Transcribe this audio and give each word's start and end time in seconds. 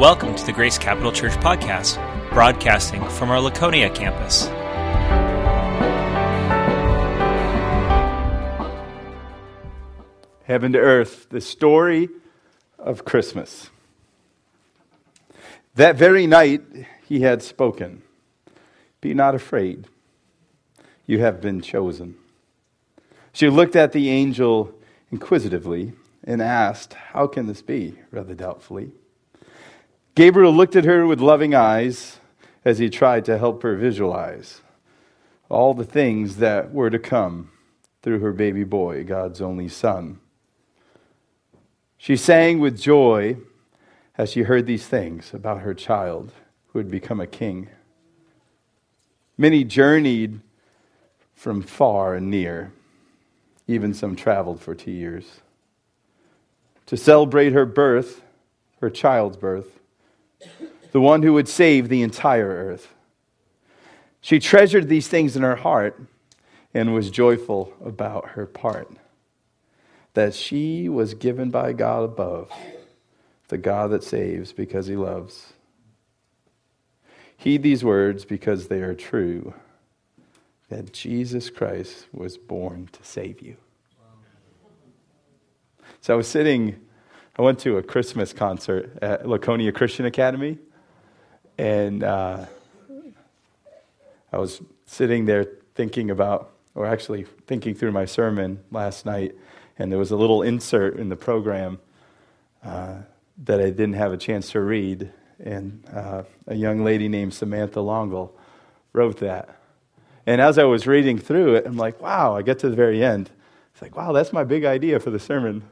Welcome 0.00 0.34
to 0.34 0.46
the 0.46 0.52
Grace 0.54 0.78
Capital 0.78 1.12
Church 1.12 1.34
podcast, 1.34 1.98
broadcasting 2.30 3.06
from 3.10 3.30
our 3.30 3.38
Laconia 3.38 3.90
campus. 3.90 4.46
Heaven 10.44 10.72
to 10.72 10.78
earth, 10.78 11.28
the 11.28 11.42
story 11.42 12.08
of 12.78 13.04
Christmas. 13.04 13.68
That 15.74 15.96
very 15.96 16.26
night 16.26 16.62
he 17.06 17.20
had 17.20 17.42
spoken 17.42 18.00
Be 19.02 19.12
not 19.12 19.34
afraid, 19.34 19.86
you 21.04 21.18
have 21.18 21.42
been 21.42 21.60
chosen. 21.60 22.16
She 23.34 23.50
looked 23.50 23.76
at 23.76 23.92
the 23.92 24.08
angel 24.08 24.72
inquisitively 25.12 25.92
and 26.24 26.40
asked, 26.40 26.94
How 26.94 27.26
can 27.26 27.48
this 27.48 27.60
be? 27.60 27.98
rather 28.10 28.34
doubtfully. 28.34 28.92
Gabriel 30.14 30.52
looked 30.52 30.76
at 30.76 30.84
her 30.84 31.06
with 31.06 31.20
loving 31.20 31.54
eyes 31.54 32.18
as 32.64 32.78
he 32.78 32.90
tried 32.90 33.24
to 33.24 33.38
help 33.38 33.62
her 33.62 33.76
visualize 33.76 34.60
all 35.50 35.74
the 35.74 35.84
things 35.84 36.36
that 36.36 36.72
were 36.72 36.88
to 36.88 36.98
come 36.98 37.50
through 38.02 38.20
her 38.20 38.32
baby 38.32 38.64
boy, 38.64 39.04
God's 39.04 39.40
only 39.40 39.68
son. 39.68 40.18
She 41.98 42.16
sang 42.16 42.60
with 42.60 42.80
joy 42.80 43.36
as 44.16 44.30
she 44.30 44.42
heard 44.42 44.66
these 44.66 44.86
things 44.86 45.34
about 45.34 45.60
her 45.60 45.74
child 45.74 46.32
who 46.68 46.78
had 46.78 46.90
become 46.90 47.20
a 47.20 47.26
king. 47.26 47.68
Many 49.36 49.64
journeyed 49.64 50.40
from 51.34 51.62
far 51.62 52.14
and 52.14 52.30
near, 52.30 52.72
even 53.66 53.92
some 53.92 54.14
traveled 54.14 54.60
for 54.60 54.74
two 54.74 54.92
years, 54.92 55.40
to 56.86 56.96
celebrate 56.96 57.52
her 57.52 57.66
birth, 57.66 58.22
her 58.80 58.90
child's 58.90 59.36
birth 59.36 59.79
the 60.92 61.00
one 61.00 61.22
who 61.22 61.32
would 61.32 61.48
save 61.48 61.88
the 61.88 62.02
entire 62.02 62.48
earth. 62.48 62.88
She 64.20 64.38
treasured 64.38 64.88
these 64.88 65.08
things 65.08 65.36
in 65.36 65.42
her 65.42 65.56
heart 65.56 66.00
and 66.74 66.94
was 66.94 67.10
joyful 67.10 67.72
about 67.84 68.30
her 68.30 68.46
part. 68.46 68.90
That 70.14 70.34
she 70.34 70.88
was 70.88 71.14
given 71.14 71.50
by 71.50 71.72
God 71.72 72.04
above, 72.04 72.52
the 73.48 73.58
God 73.58 73.90
that 73.90 74.04
saves 74.04 74.52
because 74.52 74.86
he 74.86 74.96
loves. 74.96 75.52
Heed 77.36 77.62
these 77.62 77.84
words 77.84 78.24
because 78.24 78.68
they 78.68 78.82
are 78.82 78.94
true 78.94 79.54
that 80.68 80.92
Jesus 80.92 81.50
Christ 81.50 82.06
was 82.12 82.36
born 82.36 82.88
to 82.92 83.04
save 83.04 83.40
you. 83.40 83.56
So 86.00 86.14
I 86.14 86.16
was 86.16 86.28
sitting, 86.28 86.76
I 87.38 87.42
went 87.42 87.58
to 87.60 87.76
a 87.76 87.82
Christmas 87.82 88.32
concert 88.32 88.98
at 89.02 89.28
Laconia 89.28 89.72
Christian 89.72 90.06
Academy 90.06 90.58
and 91.60 92.02
uh, 92.02 92.46
I 94.32 94.38
was 94.38 94.62
sitting 94.86 95.26
there 95.26 95.46
thinking 95.74 96.10
about, 96.10 96.52
or 96.74 96.86
actually 96.86 97.26
thinking 97.46 97.74
through 97.74 97.92
my 97.92 98.06
sermon 98.06 98.60
last 98.70 99.04
night, 99.04 99.34
and 99.78 99.92
there 99.92 99.98
was 99.98 100.10
a 100.10 100.16
little 100.16 100.40
insert 100.40 100.96
in 100.96 101.10
the 101.10 101.16
program 101.16 101.78
uh, 102.64 103.00
that 103.44 103.60
I 103.60 103.64
didn't 103.64 103.92
have 103.92 104.10
a 104.10 104.16
chance 104.16 104.52
to 104.52 104.60
read. 104.60 105.12
And 105.38 105.84
uh, 105.92 106.22
a 106.46 106.54
young 106.54 106.82
lady 106.82 107.08
named 107.08 107.34
Samantha 107.34 107.82
Longle 107.82 108.34
wrote 108.94 109.18
that. 109.18 109.60
And 110.26 110.40
as 110.40 110.56
I 110.56 110.64
was 110.64 110.86
reading 110.86 111.18
through 111.18 111.56
it, 111.56 111.66
I'm 111.66 111.76
like, 111.76 112.00
wow, 112.00 112.34
I 112.34 112.40
get 112.40 112.58
to 112.60 112.70
the 112.70 112.76
very 112.76 113.04
end. 113.04 113.28
It's 113.74 113.82
like, 113.82 113.94
wow, 113.94 114.12
that's 114.12 114.32
my 114.32 114.44
big 114.44 114.64
idea 114.64 114.98
for 114.98 115.10
the 115.10 115.20
sermon. 115.20 115.64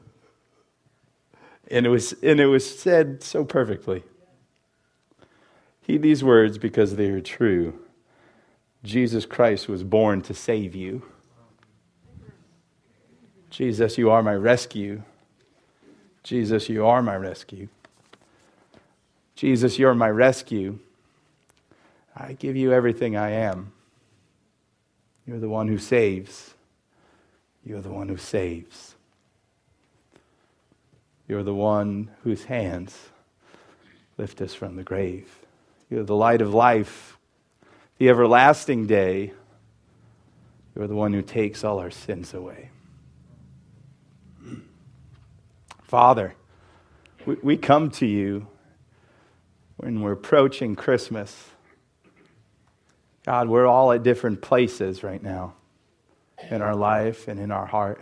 And 1.71 1.87
it 1.87 1.89
was, 1.89 2.13
and 2.23 2.41
it 2.41 2.47
was 2.47 2.79
said 2.79 3.23
so 3.23 3.43
perfectly. 3.43 4.03
Heed 5.89 6.03
these 6.03 6.23
words 6.23 6.59
because 6.59 6.97
they 6.97 7.09
are 7.09 7.23
true. 7.23 7.81
Jesus 8.85 9.25
Christ 9.25 9.69
was 9.69 9.83
born 9.83 10.21
to 10.21 10.35
save 10.35 10.75
you. 10.75 11.03
Jesus, 13.49 13.97
you 13.97 14.11
are 14.11 14.23
my 14.23 14.35
rescue. 14.35 15.03
Jesus, 16.23 16.69
you 16.69 16.85
are 16.85 17.01
my 17.01 17.17
rescue. 17.17 17.69
Jesus, 19.35 19.79
you're 19.79 19.95
my 19.95 20.11
rescue. 20.11 20.79
I 22.15 22.35
give 22.35 22.55
you 22.55 22.71
everything 22.71 23.17
I 23.17 23.31
am. 23.31 23.73
You're 25.27 25.41
the 25.41 25.49
one 25.49 25.69
who 25.69 25.79
saves. 25.79 26.53
You're 27.65 27.81
the 27.81 27.89
one 27.89 28.11
who 28.11 28.19
saves. 28.19 28.95
You're 31.27 31.45
the 31.45 31.55
one 31.55 32.11
whose 32.25 32.45
hands 32.45 33.09
lift 34.19 34.43
us 34.43 34.53
from 34.53 34.77
the 34.77 34.83
grave. 34.83 35.47
You're 35.91 36.05
the 36.05 36.15
light 36.15 36.43
of 36.43 36.53
life, 36.53 37.17
the 37.99 38.09
everlasting 38.09 38.87
day. 38.87 39.33
You're 40.75 40.87
the 40.87 40.95
one 40.95 41.13
who 41.13 41.23
takes 41.23 41.65
all 41.65 41.79
our 41.79 41.91
sins 41.91 42.35
away. 42.35 42.71
Father, 45.83 46.35
we, 47.25 47.37
we 47.43 47.57
come 47.57 47.91
to 47.93 48.07
you 48.07 48.47
when 49.79 50.03
we're 50.03 50.13
approaching 50.13 50.77
Christmas. 50.77 51.49
God, 53.25 53.49
we're 53.49 53.67
all 53.67 53.93
at 53.93 54.03
different 54.03 54.43
places 54.43 55.03
right 55.03 55.23
now 55.23 55.55
in 56.51 56.61
our 56.63 56.77
life 56.77 57.29
and 57.29 57.41
in 57.41 57.51
our 57.51 57.67
heart, 57.67 58.01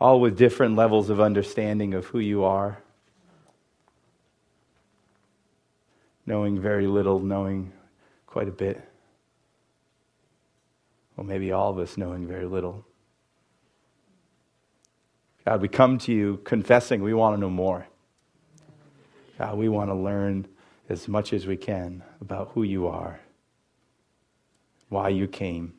all 0.00 0.20
with 0.20 0.36
different 0.36 0.76
levels 0.76 1.10
of 1.10 1.20
understanding 1.20 1.94
of 1.94 2.06
who 2.06 2.18
you 2.18 2.44
are. 2.44 2.82
Knowing 6.28 6.60
very 6.60 6.86
little, 6.86 7.20
knowing 7.20 7.72
quite 8.26 8.48
a 8.48 8.52
bit. 8.52 8.86
Well, 11.16 11.26
maybe 11.26 11.52
all 11.52 11.70
of 11.70 11.78
us 11.78 11.96
knowing 11.96 12.26
very 12.26 12.44
little. 12.44 12.84
God, 15.46 15.62
we 15.62 15.68
come 15.68 15.96
to 16.00 16.12
you 16.12 16.38
confessing 16.44 17.02
we 17.02 17.14
want 17.14 17.34
to 17.34 17.40
know 17.40 17.48
more. 17.48 17.86
God, 19.38 19.56
we 19.56 19.70
want 19.70 19.88
to 19.88 19.94
learn 19.94 20.46
as 20.90 21.08
much 21.08 21.32
as 21.32 21.46
we 21.46 21.56
can 21.56 22.02
about 22.20 22.50
who 22.50 22.62
you 22.62 22.88
are, 22.88 23.20
why 24.90 25.08
you 25.08 25.26
came, 25.26 25.72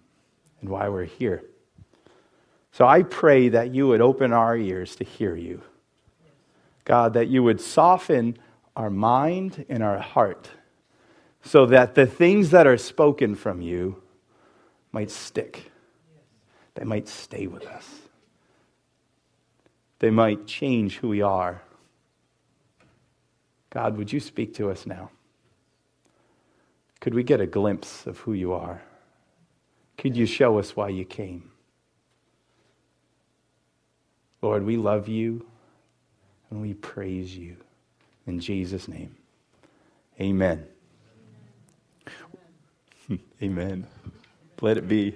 and 0.62 0.70
why 0.70 0.90
we're 0.90 1.06
here. 1.06 1.44
So 2.72 2.88
I 2.88 3.04
pray 3.04 3.50
that 3.50 3.72
you 3.76 3.88
would 3.88 4.02
open 4.02 4.34
our 4.34 4.58
ears 4.58 4.96
to 4.96 5.04
hear 5.04 5.36
you. 5.36 5.62
God, 6.86 7.14
that 7.14 7.28
you 7.28 7.44
would 7.44 7.62
soften 7.62 8.36
our 8.76 8.90
mind 8.90 9.66
and 9.70 9.84
our 9.84 10.00
heart 10.00 10.50
so 11.44 11.66
that 11.66 11.96
the 11.96 12.06
things 12.06 12.52
that 12.52 12.68
are 12.68 12.78
spoken 12.78 13.36
from 13.36 13.62
you 13.62 14.02
might 14.92 15.12
stick. 15.12 15.72
They 16.76 16.84
might 16.84 17.08
stay 17.08 17.48
with 17.48 17.66
us. 17.66 17.86
They 20.00 20.10
might 20.10 20.48
change 20.48 20.98
who 20.98 21.10
we 21.10 21.22
are. 21.22 21.62
God, 23.70 23.98
would 23.98 24.12
you 24.12 24.20
speak 24.20 24.54
to 24.56 24.70
us 24.72 24.86
now? 24.86 25.12
Could 27.02 27.14
we 27.14 27.24
get 27.24 27.42
a 27.42 27.46
glimpse 27.46 28.06
of 28.08 28.20
who 28.20 28.34
you 28.34 28.54
are? 28.54 28.82
Could 29.98 30.16
you 30.16 30.26
show 30.26 30.58
us 30.58 30.76
why 30.76 30.90
you 30.90 31.06
came? 31.06 31.52
Lord, 34.42 34.64
we 34.64 34.78
love 34.78 35.08
you 35.08 35.46
and 36.50 36.62
we 36.62 36.74
praise 36.74 37.36
you. 37.36 37.58
In 38.28 38.40
Jesus' 38.40 38.88
name, 38.88 39.16
amen. 40.20 40.66
Amen. 43.42 43.88
Let 44.62 44.78
it 44.78 44.88
be. 44.88 45.16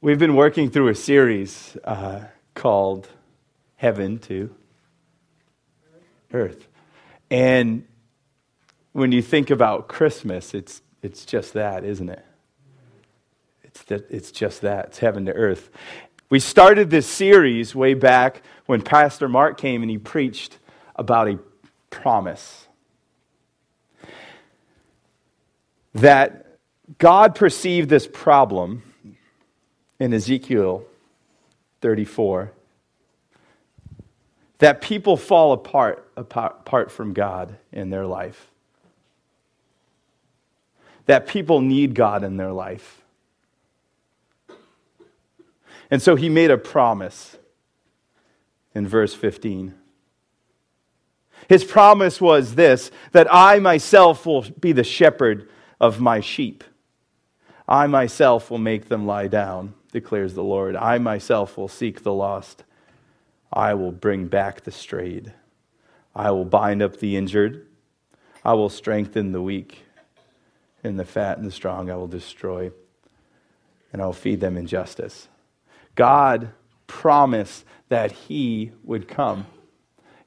We've 0.00 0.18
been 0.18 0.36
working 0.36 0.70
through 0.70 0.88
a 0.88 0.94
series 0.94 1.76
uh, 1.84 2.24
called 2.54 3.08
Heaven 3.76 4.18
to 4.20 4.54
Earth. 6.32 6.68
And 7.30 7.86
when 8.92 9.12
you 9.12 9.22
think 9.22 9.50
about 9.50 9.88
Christmas, 9.88 10.54
it's, 10.54 10.82
it's 11.02 11.24
just 11.24 11.54
that, 11.54 11.84
isn't 11.84 12.08
it? 12.08 12.24
It's, 13.62 13.82
the, 13.84 14.04
it's 14.10 14.30
just 14.30 14.60
that. 14.62 14.86
It's 14.86 14.98
heaven 14.98 15.26
to 15.26 15.32
earth. 15.32 15.70
We 16.30 16.40
started 16.40 16.90
this 16.90 17.06
series 17.06 17.74
way 17.74 17.94
back 17.94 18.42
when 18.66 18.82
Pastor 18.82 19.28
Mark 19.28 19.58
came 19.58 19.82
and 19.82 19.90
he 19.90 19.98
preached 19.98 20.58
about 20.98 21.28
a 21.28 21.38
promise. 21.90 22.66
That 25.94 26.58
God 26.98 27.34
perceived 27.34 27.88
this 27.88 28.06
problem 28.06 28.82
in 29.98 30.12
Ezekiel 30.12 30.84
34 31.80 32.52
that 34.58 34.80
people 34.80 35.16
fall 35.16 35.52
apart 35.52 36.04
apart 36.16 36.90
from 36.90 37.12
God 37.12 37.56
in 37.72 37.90
their 37.90 38.06
life. 38.06 38.50
That 41.06 41.26
people 41.26 41.60
need 41.60 41.94
God 41.94 42.24
in 42.24 42.36
their 42.36 42.52
life. 42.52 43.02
And 45.90 46.02
so 46.02 46.16
he 46.16 46.28
made 46.28 46.50
a 46.50 46.58
promise 46.58 47.36
in 48.74 48.86
verse 48.86 49.14
15 49.14 49.74
His 51.48 51.64
promise 51.64 52.20
was 52.20 52.54
this 52.54 52.90
that 53.12 53.26
I 53.30 53.58
myself 53.58 54.26
will 54.26 54.42
be 54.42 54.72
the 54.72 54.84
shepherd 54.84 55.48
of 55.80 55.98
my 55.98 56.20
sheep. 56.20 56.62
I 57.66 57.86
myself 57.86 58.50
will 58.50 58.58
make 58.58 58.88
them 58.88 59.06
lie 59.06 59.28
down, 59.28 59.74
declares 59.92 60.34
the 60.34 60.42
Lord. 60.42 60.76
I 60.76 60.98
myself 60.98 61.56
will 61.56 61.68
seek 61.68 62.02
the 62.02 62.12
lost. 62.12 62.64
I 63.52 63.74
will 63.74 63.92
bring 63.92 64.26
back 64.26 64.62
the 64.62 64.70
strayed. 64.70 65.32
I 66.14 66.30
will 66.30 66.44
bind 66.44 66.82
up 66.82 66.98
the 66.98 67.16
injured. 67.16 67.66
I 68.44 68.52
will 68.54 68.68
strengthen 68.68 69.32
the 69.32 69.42
weak. 69.42 69.84
And 70.84 70.98
the 70.98 71.04
fat 71.04 71.38
and 71.38 71.46
the 71.46 71.52
strong 71.52 71.90
I 71.90 71.96
will 71.96 72.08
destroy. 72.08 72.70
And 73.92 74.02
I 74.02 74.06
will 74.06 74.12
feed 74.12 74.40
them 74.40 74.56
in 74.56 74.66
justice. 74.66 75.28
God 75.94 76.50
promised 76.86 77.64
that 77.88 78.12
He 78.12 78.72
would 78.84 79.08
come. 79.08 79.46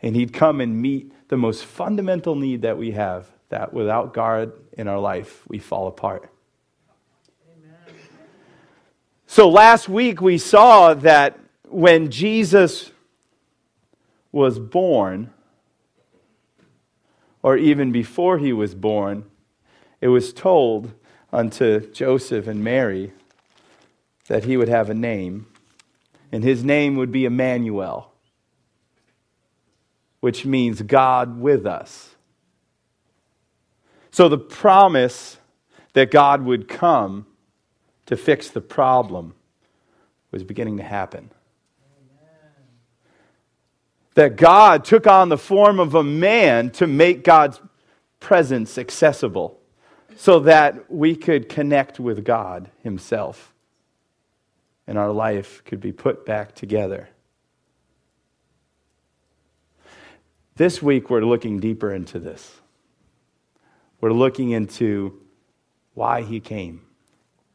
And 0.01 0.15
He'd 0.15 0.33
come 0.33 0.62
and 0.62 0.81
meet 0.81 1.12
the 1.30 1.38
most 1.38 1.65
fundamental 1.65 2.36
need 2.36 2.63
that 2.63 2.77
we 2.77 2.92
have 2.92 3.27
that 3.50 3.74
without 3.74 4.13
God 4.13 4.53
in 4.77 4.88
our 4.88 5.00
life, 5.00 5.44
we 5.48 5.59
fall 5.59 5.88
apart. 5.88 6.30
Amen. 7.51 7.95
So 9.27 9.50
last 9.50 9.89
week 9.89 10.21
we 10.21 10.38
saw 10.38 10.94
that 10.94 11.38
when 11.68 12.09
Jesus 12.09 12.92
was 14.31 14.57
born, 14.57 15.31
or 17.44 17.57
even 17.57 17.92
before 17.92 18.38
he 18.38 18.54
was 18.54 18.74
born, 18.74 19.25
it 20.00 20.07
was 20.07 20.31
told 20.31 20.94
unto 21.33 21.92
Joseph 21.92 22.47
and 22.47 22.63
Mary 22.63 23.12
that 24.27 24.45
he 24.45 24.56
would 24.56 24.69
have 24.69 24.89
a 24.89 24.94
name, 24.94 25.47
and 26.31 26.44
his 26.44 26.63
name 26.63 26.95
would 26.95 27.12
be 27.12 27.25
Emmanuel, 27.25 28.10
which 30.21 30.45
means 30.45 30.81
God 30.81 31.39
with 31.39 31.65
us. 31.65 32.15
So 34.12 34.29
the 34.29 34.38
promise 34.38 35.38
that 35.94 36.12
God 36.12 36.44
would 36.44 36.68
come 36.68 37.25
to 38.06 38.15
fix 38.15 38.50
the 38.50 38.62
problem 38.62 39.33
was 40.31 40.44
beginning 40.44 40.77
to 40.77 40.83
happen. 40.83 41.31
That 44.15 44.35
God 44.35 44.83
took 44.85 45.07
on 45.07 45.29
the 45.29 45.38
form 45.38 45.79
of 45.79 45.95
a 45.95 46.03
man 46.03 46.69
to 46.71 46.88
make 46.88 47.23
God's 47.23 47.62
presence 48.19 48.77
accessible 48.77 49.59
so 50.18 50.39
that 50.39 50.91
we 50.91 51.15
could 51.15 51.50
connect 51.50 52.00
with 52.00 52.23
God 52.23 52.69
Himself 52.83 53.51
and 54.88 54.97
our 54.97 55.12
life 55.12 55.63
could 55.63 55.79
be 55.79 55.94
put 55.94 56.25
back 56.25 56.53
together. 56.53 57.09
This 60.61 60.79
week, 60.79 61.09
we're 61.09 61.25
looking 61.25 61.59
deeper 61.59 61.91
into 61.91 62.19
this. 62.19 62.61
We're 63.99 64.13
looking 64.13 64.51
into 64.51 65.19
why 65.95 66.21
He 66.21 66.39
came. 66.39 66.83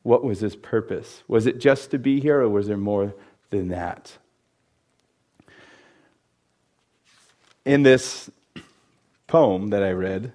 What 0.02 0.24
was 0.24 0.40
His 0.40 0.56
purpose? 0.56 1.22
Was 1.28 1.46
it 1.46 1.60
just 1.60 1.92
to 1.92 2.00
be 2.00 2.18
here, 2.18 2.40
or 2.40 2.48
was 2.48 2.66
there 2.66 2.76
more 2.76 3.14
than 3.50 3.68
that? 3.68 4.18
In 7.64 7.84
this 7.84 8.28
poem 9.28 9.70
that 9.70 9.84
I 9.84 9.92
read, 9.92 10.32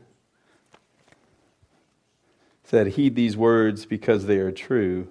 said, 2.63 2.87
Heed 2.87 3.15
these 3.15 3.35
words 3.35 3.85
because 3.85 4.27
they 4.27 4.37
are 4.37 4.49
true 4.53 5.09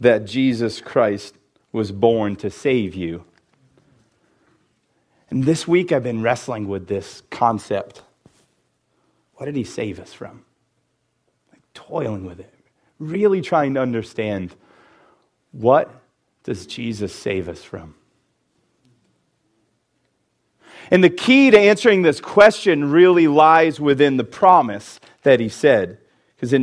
that 0.00 0.24
Jesus 0.24 0.80
Christ 0.80 1.34
was 1.72 1.92
born 1.92 2.36
to 2.36 2.48
save 2.48 2.94
you. 2.94 3.26
And 5.32 5.44
this 5.44 5.66
week 5.66 5.92
I've 5.92 6.02
been 6.02 6.20
wrestling 6.20 6.68
with 6.68 6.88
this 6.88 7.22
concept. 7.30 8.02
What 9.36 9.46
did 9.46 9.56
he 9.56 9.64
save 9.64 9.98
us 9.98 10.12
from? 10.12 10.44
Like 11.50 11.62
toiling 11.72 12.26
with 12.26 12.38
it, 12.38 12.52
really 12.98 13.40
trying 13.40 13.72
to 13.72 13.80
understand 13.80 14.54
what 15.50 15.90
does 16.42 16.66
Jesus 16.66 17.14
save 17.14 17.48
us 17.48 17.64
from? 17.64 17.94
And 20.90 21.02
the 21.02 21.08
key 21.08 21.50
to 21.50 21.58
answering 21.58 22.02
this 22.02 22.20
question 22.20 22.90
really 22.90 23.26
lies 23.26 23.80
within 23.80 24.18
the 24.18 24.24
promise 24.24 25.00
that 25.22 25.40
he 25.40 25.48
said. 25.48 25.96
Because 26.36 26.54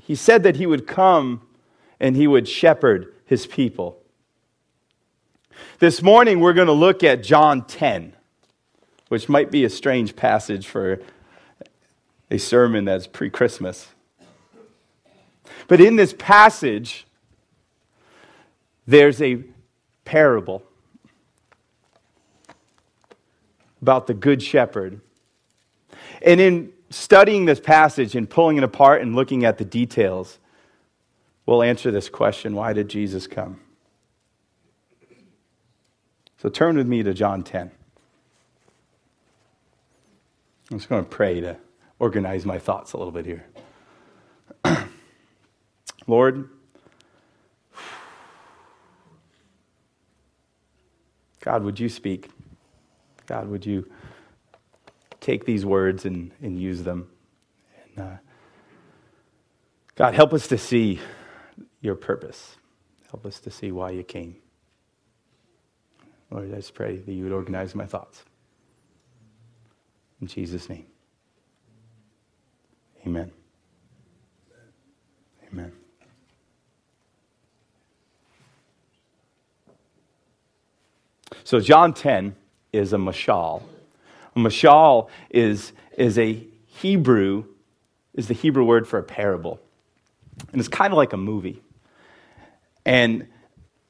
he 0.00 0.14
said 0.14 0.44
that 0.44 0.54
he 0.54 0.66
would 0.66 0.86
come 0.86 1.42
and 1.98 2.14
he 2.14 2.28
would 2.28 2.46
shepherd 2.46 3.12
his 3.26 3.48
people. 3.48 4.03
This 5.78 6.02
morning, 6.02 6.40
we're 6.40 6.52
going 6.52 6.66
to 6.66 6.72
look 6.72 7.02
at 7.04 7.22
John 7.22 7.66
10, 7.66 8.14
which 9.08 9.28
might 9.28 9.50
be 9.50 9.64
a 9.64 9.70
strange 9.70 10.16
passage 10.16 10.66
for 10.66 11.00
a 12.30 12.38
sermon 12.38 12.84
that's 12.84 13.06
pre 13.06 13.30
Christmas. 13.30 13.88
But 15.68 15.80
in 15.80 15.96
this 15.96 16.14
passage, 16.16 17.06
there's 18.86 19.20
a 19.22 19.42
parable 20.04 20.62
about 23.82 24.06
the 24.06 24.14
Good 24.14 24.42
Shepherd. 24.42 25.00
And 26.22 26.40
in 26.40 26.72
studying 26.90 27.44
this 27.44 27.60
passage 27.60 28.14
and 28.14 28.28
pulling 28.28 28.56
it 28.56 28.64
apart 28.64 29.02
and 29.02 29.14
looking 29.14 29.44
at 29.44 29.58
the 29.58 29.64
details, 29.64 30.38
we'll 31.44 31.62
answer 31.62 31.90
this 31.90 32.08
question 32.08 32.54
why 32.54 32.72
did 32.72 32.88
Jesus 32.88 33.26
come? 33.26 33.60
So 36.44 36.50
turn 36.50 36.76
with 36.76 36.86
me 36.86 37.02
to 37.02 37.14
John 37.14 37.42
10. 37.42 37.70
I'm 40.70 40.78
just 40.78 40.90
going 40.90 41.02
to 41.02 41.08
pray 41.08 41.40
to 41.40 41.56
organize 41.98 42.44
my 42.44 42.58
thoughts 42.58 42.92
a 42.92 42.98
little 42.98 43.12
bit 43.12 43.24
here. 43.24 43.46
Lord, 46.06 46.50
God, 51.40 51.62
would 51.62 51.80
you 51.80 51.88
speak? 51.88 52.28
God, 53.24 53.48
would 53.48 53.64
you 53.64 53.90
take 55.20 55.46
these 55.46 55.64
words 55.64 56.04
and, 56.04 56.30
and 56.42 56.60
use 56.60 56.82
them? 56.82 57.08
And, 57.96 58.06
uh, 58.06 58.16
God, 59.94 60.12
help 60.12 60.34
us 60.34 60.46
to 60.48 60.58
see 60.58 61.00
your 61.80 61.94
purpose. 61.94 62.56
Help 63.10 63.24
us 63.24 63.40
to 63.40 63.50
see 63.50 63.72
why 63.72 63.92
you 63.92 64.02
came. 64.02 64.36
Lord, 66.30 66.52
I 66.52 66.56
just 66.56 66.74
pray 66.74 66.96
that 66.96 67.12
you 67.12 67.24
would 67.24 67.32
organize 67.32 67.74
my 67.74 67.86
thoughts. 67.86 68.24
In 70.20 70.26
Jesus' 70.26 70.68
name. 70.68 70.86
Amen. 73.06 73.30
Amen. 75.52 75.72
So, 81.44 81.60
John 81.60 81.92
10 81.92 82.34
is 82.72 82.92
a 82.92 82.96
mashal. 82.96 83.62
A 84.34 84.38
mashal 84.38 85.08
is, 85.30 85.72
is 85.98 86.18
a 86.18 86.42
Hebrew, 86.66 87.44
is 88.14 88.28
the 88.28 88.34
Hebrew 88.34 88.64
word 88.64 88.88
for 88.88 88.98
a 88.98 89.02
parable. 89.02 89.60
And 90.52 90.60
it's 90.60 90.68
kind 90.68 90.92
of 90.92 90.96
like 90.96 91.12
a 91.12 91.18
movie. 91.18 91.62
And 92.86 93.28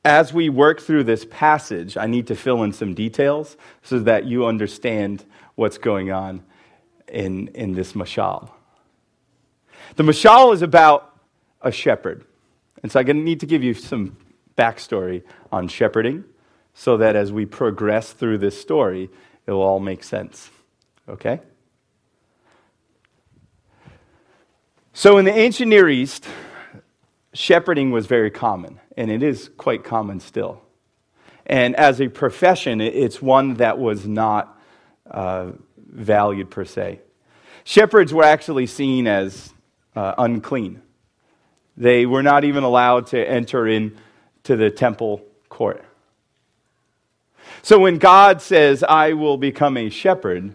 as 0.04 0.32
we 0.32 0.48
work 0.48 0.80
through 0.80 1.04
this 1.04 1.24
passage, 1.24 1.96
I 1.96 2.06
need 2.06 2.26
to 2.26 2.36
fill 2.36 2.62
in 2.62 2.72
some 2.72 2.94
details 2.94 3.56
so 3.82 3.98
that 4.00 4.24
you 4.26 4.46
understand 4.46 5.24
what's 5.54 5.78
going 5.78 6.10
on 6.12 6.42
in, 7.08 7.48
in 7.48 7.72
this 7.72 7.94
mashal. 7.94 8.50
The 9.96 10.02
mashal 10.02 10.52
is 10.52 10.62
about 10.62 11.18
a 11.62 11.72
shepherd. 11.72 12.24
And 12.82 12.92
so 12.92 13.00
I'm 13.00 13.06
going 13.06 13.16
to 13.16 13.22
need 13.22 13.40
to 13.40 13.46
give 13.46 13.62
you 13.62 13.72
some 13.72 14.16
backstory 14.58 15.22
on 15.50 15.68
shepherding 15.68 16.24
so 16.74 16.96
that 16.98 17.16
as 17.16 17.32
we 17.32 17.46
progress 17.46 18.12
through 18.12 18.38
this 18.38 18.60
story, 18.60 19.08
it 19.46 19.52
will 19.52 19.62
all 19.62 19.80
make 19.80 20.04
sense. 20.04 20.50
Okay? 21.08 21.40
So 24.92 25.18
in 25.18 25.24
the 25.24 25.32
ancient 25.32 25.70
Near 25.70 25.88
East, 25.88 26.26
shepherding 27.34 27.90
was 27.90 28.06
very 28.06 28.30
common, 28.30 28.80
and 28.96 29.10
it 29.10 29.22
is 29.22 29.50
quite 29.56 29.84
common 29.84 30.20
still. 30.20 30.62
And 31.46 31.76
as 31.76 32.00
a 32.00 32.08
profession, 32.08 32.80
it's 32.80 33.20
one 33.20 33.54
that 33.54 33.78
was 33.78 34.06
not 34.06 34.58
uh, 35.10 35.52
valued 35.76 36.50
per 36.50 36.64
se. 36.64 37.00
Shepherds 37.64 38.14
were 38.14 38.24
actually 38.24 38.66
seen 38.66 39.06
as 39.06 39.52
uh, 39.94 40.14
unclean. 40.16 40.80
They 41.76 42.06
were 42.06 42.22
not 42.22 42.44
even 42.44 42.62
allowed 42.62 43.08
to 43.08 43.18
enter 43.18 43.66
into 43.66 44.00
the 44.46 44.70
temple 44.70 45.22
court. 45.48 45.84
So 47.62 47.78
when 47.78 47.98
God 47.98 48.40
says, 48.40 48.82
I 48.82 49.12
will 49.12 49.36
become 49.36 49.76
a 49.76 49.90
shepherd, 49.90 50.54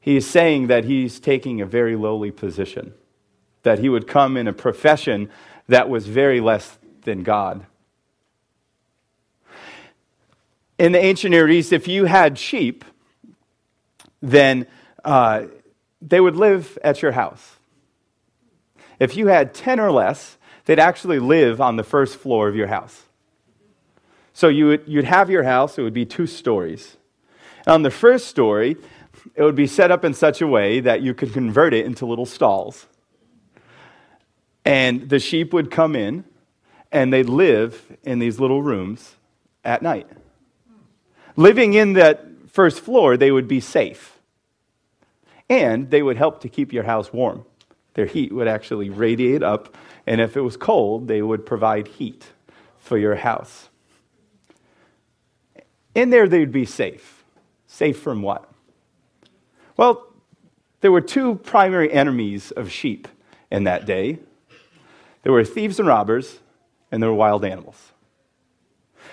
he 0.00 0.16
is 0.16 0.28
saying 0.28 0.68
that 0.68 0.84
he's 0.84 1.18
taking 1.18 1.60
a 1.60 1.66
very 1.66 1.96
lowly 1.96 2.30
position, 2.30 2.94
that 3.62 3.80
he 3.80 3.88
would 3.88 4.06
come 4.06 4.36
in 4.36 4.46
a 4.46 4.52
profession 4.52 5.30
that 5.68 5.88
was 5.88 6.06
very 6.06 6.40
less 6.40 6.78
than 7.02 7.22
God. 7.22 7.66
In 10.78 10.92
the 10.92 11.02
ancient 11.02 11.30
Near 11.30 11.48
East, 11.48 11.72
if 11.72 11.88
you 11.88 12.04
had 12.04 12.38
sheep, 12.38 12.84
then 14.20 14.66
uh, 15.04 15.44
they 16.02 16.20
would 16.20 16.36
live 16.36 16.78
at 16.84 17.02
your 17.02 17.12
house. 17.12 17.56
If 18.98 19.16
you 19.16 19.28
had 19.28 19.54
10 19.54 19.80
or 19.80 19.90
less, 19.90 20.36
they'd 20.64 20.78
actually 20.78 21.18
live 21.18 21.60
on 21.60 21.76
the 21.76 21.84
first 21.84 22.16
floor 22.16 22.48
of 22.48 22.56
your 22.56 22.66
house. 22.66 23.04
So 24.32 24.48
you 24.48 24.66
would, 24.66 24.84
you'd 24.86 25.04
have 25.04 25.30
your 25.30 25.44
house, 25.44 25.78
it 25.78 25.82
would 25.82 25.94
be 25.94 26.04
two 26.04 26.26
stories. 26.26 26.96
And 27.64 27.74
on 27.74 27.82
the 27.82 27.90
first 27.90 28.28
story, 28.28 28.76
it 29.34 29.42
would 29.42 29.54
be 29.54 29.66
set 29.66 29.90
up 29.90 30.04
in 30.04 30.12
such 30.12 30.42
a 30.42 30.46
way 30.46 30.80
that 30.80 31.00
you 31.02 31.14
could 31.14 31.32
convert 31.32 31.72
it 31.72 31.86
into 31.86 32.04
little 32.04 32.26
stalls. 32.26 32.86
And 34.66 35.08
the 35.08 35.20
sheep 35.20 35.52
would 35.52 35.70
come 35.70 35.94
in 35.94 36.24
and 36.90 37.12
they'd 37.12 37.28
live 37.28 37.96
in 38.02 38.18
these 38.18 38.40
little 38.40 38.62
rooms 38.62 39.14
at 39.64 39.80
night. 39.80 40.08
Living 41.36 41.74
in 41.74 41.92
that 41.92 42.26
first 42.48 42.80
floor, 42.80 43.16
they 43.16 43.30
would 43.30 43.46
be 43.46 43.60
safe. 43.60 44.18
And 45.48 45.90
they 45.90 46.02
would 46.02 46.16
help 46.16 46.40
to 46.40 46.48
keep 46.48 46.72
your 46.72 46.82
house 46.82 47.12
warm. 47.12 47.44
Their 47.94 48.06
heat 48.06 48.32
would 48.32 48.48
actually 48.48 48.90
radiate 48.90 49.42
up, 49.42 49.74
and 50.06 50.20
if 50.20 50.36
it 50.36 50.40
was 50.40 50.56
cold, 50.56 51.06
they 51.06 51.22
would 51.22 51.46
provide 51.46 51.86
heat 51.86 52.26
for 52.78 52.98
your 52.98 53.14
house. 53.14 53.68
In 55.94 56.10
there, 56.10 56.28
they'd 56.28 56.52
be 56.52 56.66
safe. 56.66 57.24
Safe 57.66 57.98
from 57.98 58.20
what? 58.20 58.50
Well, 59.76 60.12
there 60.80 60.92
were 60.92 61.00
two 61.00 61.36
primary 61.36 61.92
enemies 61.92 62.50
of 62.50 62.70
sheep 62.70 63.08
in 63.50 63.64
that 63.64 63.86
day 63.86 64.18
there 65.26 65.32
were 65.32 65.44
thieves 65.44 65.80
and 65.80 65.88
robbers, 65.88 66.38
and 66.92 67.02
there 67.02 67.10
were 67.10 67.16
wild 67.16 67.44
animals. 67.44 67.90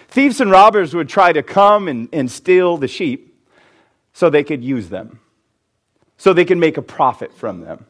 Thieves 0.09 0.39
and 0.39 0.51
robbers 0.51 0.93
would 0.93 1.09
try 1.09 1.33
to 1.33 1.41
come 1.41 1.87
and, 1.87 2.07
and 2.13 2.29
steal 2.29 2.77
the 2.77 2.87
sheep 2.87 3.35
so 4.13 4.29
they 4.29 4.43
could 4.43 4.63
use 4.63 4.89
them, 4.89 5.19
so 6.17 6.31
they 6.31 6.45
could 6.45 6.59
make 6.59 6.77
a 6.77 6.83
profit 6.83 7.33
from 7.33 7.61
them, 7.61 7.87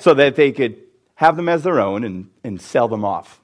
so 0.00 0.14
that 0.14 0.34
they 0.34 0.50
could 0.50 0.78
have 1.14 1.36
them 1.36 1.48
as 1.48 1.62
their 1.62 1.78
own 1.78 2.02
and, 2.02 2.28
and 2.42 2.60
sell 2.60 2.88
them 2.88 3.04
off. 3.04 3.40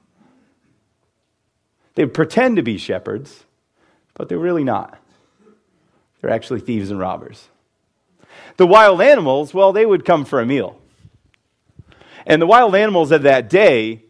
They 1.95 2.03
would 2.03 2.13
pretend 2.13 2.57
to 2.57 2.63
be 2.63 2.77
shepherds, 2.77 3.45
but 4.13 4.27
they're 4.27 4.37
really 4.37 4.65
not. 4.65 4.99
They're 6.19 6.31
actually 6.31 6.59
thieves 6.59 6.91
and 6.91 6.99
robbers. 6.99 7.47
The 8.57 8.67
wild 8.67 9.01
animals, 9.01 9.53
well, 9.53 9.71
they 9.71 9.85
would 9.85 10.03
come 10.03 10.25
for 10.25 10.41
a 10.41 10.45
meal. 10.45 10.80
And 12.25 12.41
the 12.41 12.47
wild 12.47 12.75
animals 12.75 13.11
of 13.11 13.23
that 13.23 13.49
day 13.49 14.03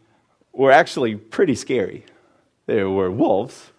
were 0.52 0.70
actually 0.70 1.16
pretty 1.16 1.54
scary. 1.54 2.04
There 2.66 2.88
were 2.88 3.10
wolves, 3.10 3.72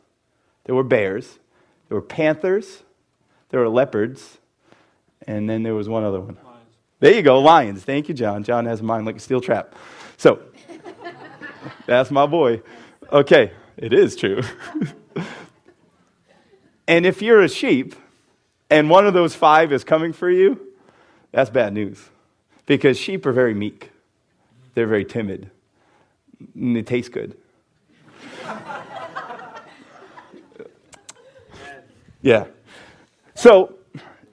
there 0.65 0.75
were 0.75 0.83
bears, 0.83 1.39
there 1.87 1.95
were 1.95 2.01
panthers, 2.01 2.83
there 3.49 3.59
were 3.59 3.69
leopards, 3.69 4.39
and 5.27 5.49
then 5.49 5.63
there 5.63 5.75
was 5.75 5.87
one 5.87 6.03
other 6.03 6.19
one. 6.19 6.37
Lions. 6.43 6.69
There 6.99 7.13
you 7.13 7.21
go, 7.21 7.39
lions. 7.39 7.83
Thank 7.83 8.09
you, 8.09 8.15
John. 8.15 8.43
John 8.43 8.65
has 8.65 8.79
a 8.79 8.83
mind 8.83 9.05
like 9.05 9.17
a 9.17 9.19
steel 9.19 9.41
trap. 9.41 9.75
So, 10.17 10.41
that's 11.85 12.11
my 12.11 12.25
boy. 12.25 12.61
Okay, 13.11 13.51
it 13.77 13.93
is 13.93 14.15
true. 14.15 14.41
and 16.87 17.05
if 17.05 17.21
you're 17.21 17.41
a 17.41 17.49
sheep, 17.49 17.95
and 18.69 18.89
one 18.89 19.05
of 19.05 19.13
those 19.13 19.35
five 19.35 19.71
is 19.71 19.83
coming 19.83 20.13
for 20.13 20.29
you, 20.29 20.59
that's 21.31 21.49
bad 21.49 21.73
news. 21.73 22.09
Because 22.65 22.97
sheep 22.97 23.25
are 23.25 23.31
very 23.31 23.53
meek, 23.53 23.91
they're 24.73 24.87
very 24.87 25.05
timid, 25.05 25.49
and 26.55 26.75
they 26.75 26.81
taste 26.81 27.11
good. 27.11 27.37
yeah. 32.21 32.45
So, 33.35 33.75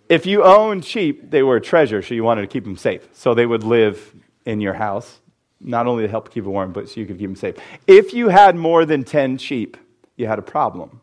if 0.08 0.26
you 0.26 0.42
owned 0.42 0.84
sheep, 0.84 1.30
they 1.30 1.42
were 1.42 1.56
a 1.56 1.60
treasure, 1.60 2.02
so 2.02 2.14
you 2.14 2.24
wanted 2.24 2.42
to 2.42 2.48
keep 2.48 2.64
them 2.64 2.76
safe. 2.76 3.08
So 3.12 3.32
they 3.32 3.46
would 3.46 3.62
live 3.62 4.14
in 4.44 4.60
your 4.60 4.74
house, 4.74 5.20
not 5.60 5.86
only 5.86 6.02
to 6.02 6.08
help 6.08 6.32
keep 6.32 6.44
it 6.44 6.48
warm, 6.48 6.72
but 6.72 6.88
so 6.88 6.98
you 7.00 7.06
could 7.06 7.18
keep 7.18 7.28
them 7.28 7.36
safe. 7.36 7.56
If 7.86 8.12
you 8.12 8.28
had 8.28 8.56
more 8.56 8.84
than 8.84 9.04
10 9.04 9.38
sheep, 9.38 9.76
you 10.16 10.26
had 10.26 10.38
a 10.38 10.42
problem 10.42 11.00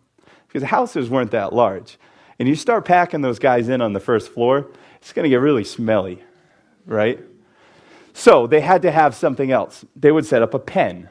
because 0.48 0.64
houses 0.64 1.10
weren't 1.10 1.32
that 1.32 1.54
large 1.54 1.98
and 2.40 2.48
you 2.48 2.56
start 2.56 2.86
packing 2.86 3.22
those 3.22 3.40
guys 3.40 3.70
in 3.70 3.82
on 3.82 3.94
the 3.94 4.00
first 4.00 4.32
floor, 4.32 4.68
it's 4.98 5.14
going 5.14 5.24
to 5.24 5.30
get 5.30 5.38
really 5.38 5.64
smelly, 5.64 6.22
right? 6.86 7.20
So 8.18 8.48
they 8.48 8.62
had 8.62 8.82
to 8.82 8.90
have 8.90 9.14
something 9.14 9.52
else. 9.52 9.86
They 9.96 10.12
would 10.12 10.26
set 10.26 10.42
up 10.42 10.56
a 10.56 10.60
pen 10.60 11.10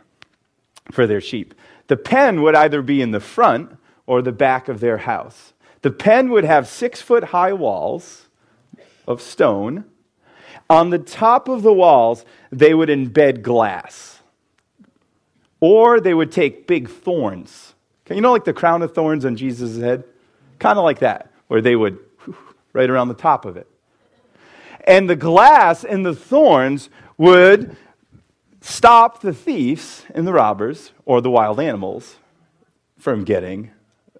for 0.91 1.07
their 1.07 1.21
sheep. 1.21 1.55
The 1.87 1.97
pen 1.97 2.43
would 2.43 2.57
either 2.57 2.83
be 2.83 3.01
in 3.01 3.13
the 3.13 3.21
front 3.21 3.79
or 4.07 4.23
the 4.23 4.33
back 4.33 4.67
of 4.67 4.81
their 4.81 4.99
house. 4.99 5.53
The 5.83 5.93
pen 5.93 6.31
would 6.31 6.43
have 6.43 6.67
six 6.67 7.01
foot 7.01 7.23
high 7.23 7.53
walls 7.53 8.27
of 9.07 9.23
stone. 9.23 9.85
On 10.69 10.91
the 10.91 10.99
top 10.99 11.49
of 11.49 11.63
the 11.63 11.73
walls, 11.73 12.25
they 12.51 12.75
would 12.75 12.89
embed 12.89 13.41
glass. 13.41 14.19
Or 15.61 16.01
they 16.01 16.13
would 16.13 16.33
take 16.33 16.67
big 16.67 16.91
thorns. 16.91 17.75
You 18.11 18.21
know, 18.21 18.33
like 18.33 18.45
the 18.45 18.53
crown 18.53 18.83
of 18.83 18.95
thorns 18.95 19.25
on 19.25 19.37
Jesus' 19.37 19.79
head? 19.79 20.03
Kind 20.59 20.77
of 20.77 20.83
like 20.83 20.99
that, 20.99 21.31
where 21.47 21.61
they 21.61 21.77
would 21.77 22.01
right 22.73 22.91
around 22.91 23.07
the 23.07 23.15
top 23.15 23.45
of 23.45 23.57
it. 23.57 23.69
And 24.87 25.11
the 25.11 25.17
glass 25.17 25.85
and 25.85 26.07
the 26.07 26.15
thorns 26.15 26.91
would 27.19 27.77
stop 28.61 29.21
the 29.21 29.33
thieves 29.33 30.05
and 30.15 30.27
the 30.27 30.33
robbers 30.33 30.93
or 31.05 31.21
the 31.21 31.31
wild 31.31 31.61
animals 31.61 32.17
from 32.99 33.25
getting 33.25 33.71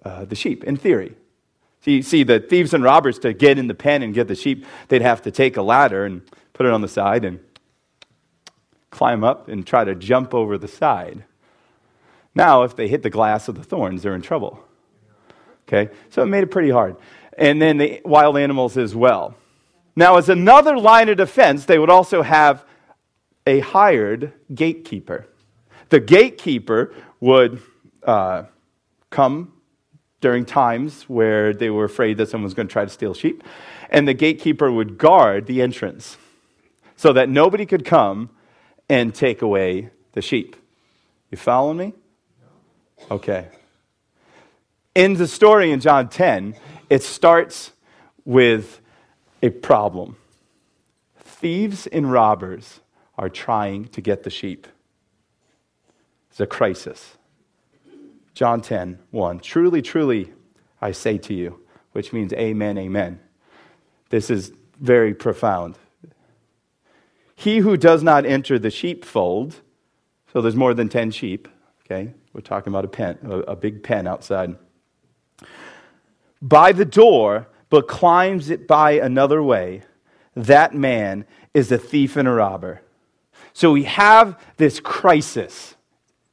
uh, 0.03 0.25
the 0.25 0.35
sheep, 0.35 0.63
in 0.63 0.77
theory. 0.77 1.15
See, 1.81 2.01
see, 2.01 2.23
the 2.23 2.39
thieves 2.39 2.73
and 2.73 2.83
robbers, 2.83 3.19
to 3.19 3.33
get 3.33 3.57
in 3.57 3.67
the 3.67 3.73
pen 3.73 4.03
and 4.03 4.13
get 4.13 4.27
the 4.27 4.35
sheep, 4.35 4.65
they'd 4.87 5.01
have 5.01 5.21
to 5.23 5.31
take 5.31 5.57
a 5.57 5.61
ladder 5.61 6.05
and 6.05 6.21
put 6.53 6.65
it 6.65 6.71
on 6.71 6.81
the 6.81 6.87
side 6.87 7.23
and 7.23 7.39
climb 8.89 9.23
up 9.23 9.47
and 9.47 9.65
try 9.65 9.83
to 9.83 9.95
jump 9.95 10.33
over 10.33 10.57
the 10.57 10.67
side. 10.67 11.23
Now, 12.35 12.63
if 12.63 12.75
they 12.75 12.87
hit 12.87 13.03
the 13.03 13.09
glass 13.09 13.47
of 13.47 13.55
the 13.55 13.63
thorns, 13.63 14.03
they're 14.03 14.15
in 14.15 14.21
trouble. 14.21 14.63
Okay? 15.67 15.93
So 16.09 16.23
it 16.23 16.27
made 16.27 16.43
it 16.43 16.51
pretty 16.51 16.69
hard. 16.69 16.97
And 17.37 17.61
then 17.61 17.77
the 17.77 18.01
wild 18.05 18.37
animals 18.37 18.77
as 18.77 18.95
well. 18.95 19.35
Now, 19.97 20.15
as 20.15 20.29
another 20.29 20.77
line 20.77 21.09
of 21.09 21.17
defense, 21.17 21.65
they 21.65 21.77
would 21.77 21.89
also 21.89 22.21
have 22.21 22.63
a 23.45 23.59
hired 23.59 24.31
gatekeeper. 24.53 25.27
The 25.89 25.99
gatekeeper 25.99 26.93
would 27.19 27.61
uh, 28.03 28.43
come 29.09 29.51
during 30.21 30.45
times 30.45 31.03
where 31.09 31.53
they 31.53 31.69
were 31.69 31.83
afraid 31.83 32.17
that 32.17 32.29
someone 32.29 32.45
was 32.45 32.53
going 32.53 32.69
to 32.69 32.71
try 32.71 32.85
to 32.85 32.91
steal 32.91 33.13
sheep, 33.13 33.43
and 33.89 34.07
the 34.07 34.13
gatekeeper 34.13 34.71
would 34.71 34.97
guard 34.97 35.47
the 35.47 35.61
entrance 35.61 36.17
so 36.95 37.11
that 37.11 37.27
nobody 37.27 37.65
could 37.65 37.83
come 37.83 38.29
and 38.87 39.13
take 39.13 39.41
away 39.41 39.89
the 40.13 40.21
sheep. 40.21 40.55
You 41.29 41.37
following 41.37 41.77
me? 41.77 41.93
Okay 43.11 43.47
in 44.97 45.13
the 45.13 45.27
story 45.27 45.71
in 45.71 45.79
John 45.79 46.09
10, 46.09 46.55
it 46.89 47.03
starts 47.03 47.71
with 48.25 48.81
a 49.41 49.49
problem. 49.49 50.17
Thieves 51.19 51.87
and 51.87 52.11
robbers 52.11 52.79
are 53.17 53.29
trying 53.29 53.85
to 53.89 54.01
get 54.01 54.23
the 54.23 54.29
sheep. 54.29 54.67
It's 56.29 56.39
a 56.39 56.47
crisis. 56.47 57.17
John 58.33 58.61
10, 58.61 58.99
1. 59.11 59.39
Truly, 59.39 59.81
truly, 59.81 60.33
I 60.81 60.91
say 60.91 61.17
to 61.19 61.33
you, 61.33 61.59
which 61.93 62.13
means 62.13 62.33
amen, 62.33 62.77
amen. 62.77 63.19
This 64.09 64.29
is 64.29 64.51
very 64.79 65.13
profound. 65.13 65.77
He 67.35 67.59
who 67.59 67.77
does 67.77 68.03
not 68.03 68.25
enter 68.25 68.59
the 68.59 68.69
sheepfold, 68.69 69.55
so 70.31 70.41
there's 70.41 70.55
more 70.55 70.73
than 70.73 70.89
10 70.89 71.11
sheep, 71.11 71.47
okay? 71.85 72.13
We're 72.33 72.41
talking 72.41 72.71
about 72.71 72.85
a 72.85 72.89
pen, 72.89 73.17
a, 73.23 73.37
a 73.39 73.55
big 73.55 73.83
pen 73.83 74.07
outside 74.07 74.55
by 76.41 76.71
the 76.71 76.85
door, 76.85 77.47
but 77.69 77.87
climbs 77.87 78.49
it 78.49 78.67
by 78.67 78.91
another 78.91 79.41
way, 79.43 79.83
that 80.35 80.73
man 80.73 81.25
is 81.53 81.71
a 81.71 81.77
thief 81.77 82.15
and 82.15 82.27
a 82.27 82.31
robber. 82.31 82.81
So 83.53 83.71
we 83.71 83.83
have 83.85 84.39
this 84.57 84.79
crisis. 84.79 85.75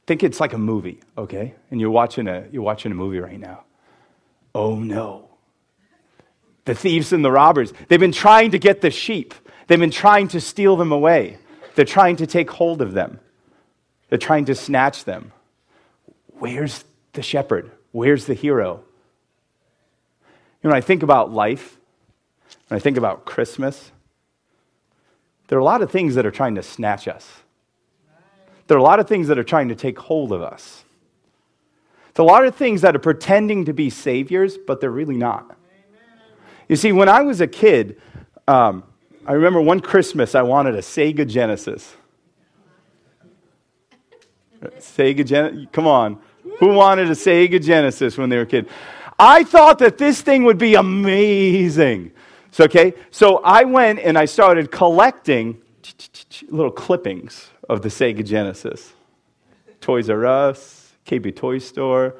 Think 0.05 0.23
it's 0.23 0.39
like 0.39 0.53
a 0.53 0.57
movie, 0.57 1.01
okay? 1.17 1.55
And 1.71 1.81
you're 1.81 1.89
watching 1.89 2.27
a, 2.27 2.45
you're 2.51 2.61
watching 2.61 2.91
a 2.91 2.95
movie 2.95 3.19
right 3.19 3.39
now. 3.39 3.63
Oh 4.53 4.79
no. 4.79 5.29
The 6.65 6.75
thieves 6.75 7.11
and 7.13 7.25
the 7.25 7.31
robbers, 7.31 7.73
they've 7.87 7.99
been 7.99 8.11
trying 8.11 8.51
to 8.51 8.59
get 8.59 8.81
the 8.81 8.91
sheep, 8.91 9.33
they've 9.67 9.79
been 9.79 9.91
trying 9.91 10.27
to 10.29 10.41
steal 10.41 10.75
them 10.75 10.91
away, 10.91 11.37
they're 11.75 11.85
trying 11.85 12.15
to 12.17 12.27
take 12.27 12.49
hold 12.49 12.81
of 12.81 12.93
them, 12.93 13.19
they're 14.09 14.17
trying 14.17 14.45
to 14.45 14.55
snatch 14.55 15.03
them. 15.03 15.31
Where's 16.39 16.83
the 17.13 17.21
shepherd? 17.21 17.71
Where's 17.91 18.25
the 18.25 18.33
hero? 18.33 18.83
When 20.65 20.73
I 20.73 20.81
think 20.81 21.03
about 21.03 21.31
life, 21.31 21.77
when 22.69 22.77
I 22.77 22.79
think 22.79 22.97
about 22.97 23.23
Christmas, 23.23 23.91
there 25.47 25.59
are 25.59 25.61
a 25.61 25.63
lot 25.63 25.83
of 25.83 25.91
things 25.91 26.15
that 26.15 26.25
are 26.25 26.31
trying 26.31 26.55
to 26.55 26.63
snatch 26.63 27.07
us. 27.07 27.43
There 28.65 28.75
are 28.75 28.79
a 28.79 28.83
lot 28.83 28.99
of 28.99 29.07
things 29.07 29.27
that 29.27 29.37
are 29.37 29.43
trying 29.43 29.69
to 29.69 29.75
take 29.75 29.99
hold 29.99 30.31
of 30.31 30.41
us. 30.41 30.83
There 32.15 32.25
are 32.25 32.27
a 32.27 32.31
lot 32.31 32.45
of 32.45 32.55
things 32.55 32.81
that 32.81 32.95
are 32.95 32.99
pretending 32.99 33.65
to 33.65 33.73
be 33.73 33.91
saviors, 33.91 34.57
but 34.57 34.81
they're 34.81 34.89
really 34.89 35.17
not. 35.17 35.55
You 36.67 36.77
see, 36.77 36.91
when 36.91 37.09
I 37.09 37.21
was 37.21 37.41
a 37.41 37.47
kid, 37.47 38.01
um, 38.47 38.85
I 39.27 39.33
remember 39.33 39.61
one 39.61 39.81
Christmas 39.81 40.33
I 40.33 40.41
wanted 40.41 40.73
a 40.73 40.81
Sega 40.81 41.27
Genesis. 41.27 41.93
Sega 44.79 45.23
Genesis? 45.23 45.67
Come 45.71 45.85
on. 45.85 46.19
Who 46.57 46.69
wanted 46.69 47.07
a 47.09 47.15
Sega 47.15 47.63
Genesis 47.63 48.17
when 48.17 48.29
they 48.29 48.37
were 48.37 48.41
a 48.41 48.47
kid? 48.47 48.67
I 49.17 49.43
thought 49.43 49.79
that 49.79 49.97
this 49.97 50.21
thing 50.21 50.43
would 50.43 50.57
be 50.57 50.75
amazing. 50.75 52.11
So, 52.51 52.65
okay, 52.65 52.93
so 53.11 53.37
I 53.37 53.63
went 53.63 53.99
and 53.99 54.17
I 54.17 54.25
started 54.25 54.71
collecting 54.71 55.61
little 56.49 56.71
clippings 56.71 57.49
of 57.69 57.81
the 57.81 57.89
Sega 57.89 58.25
Genesis. 58.25 58.93
Toys 59.81 60.09
R 60.09 60.25
Us, 60.25 60.93
KB 61.05 61.35
Toy 61.35 61.59
Store, 61.59 62.15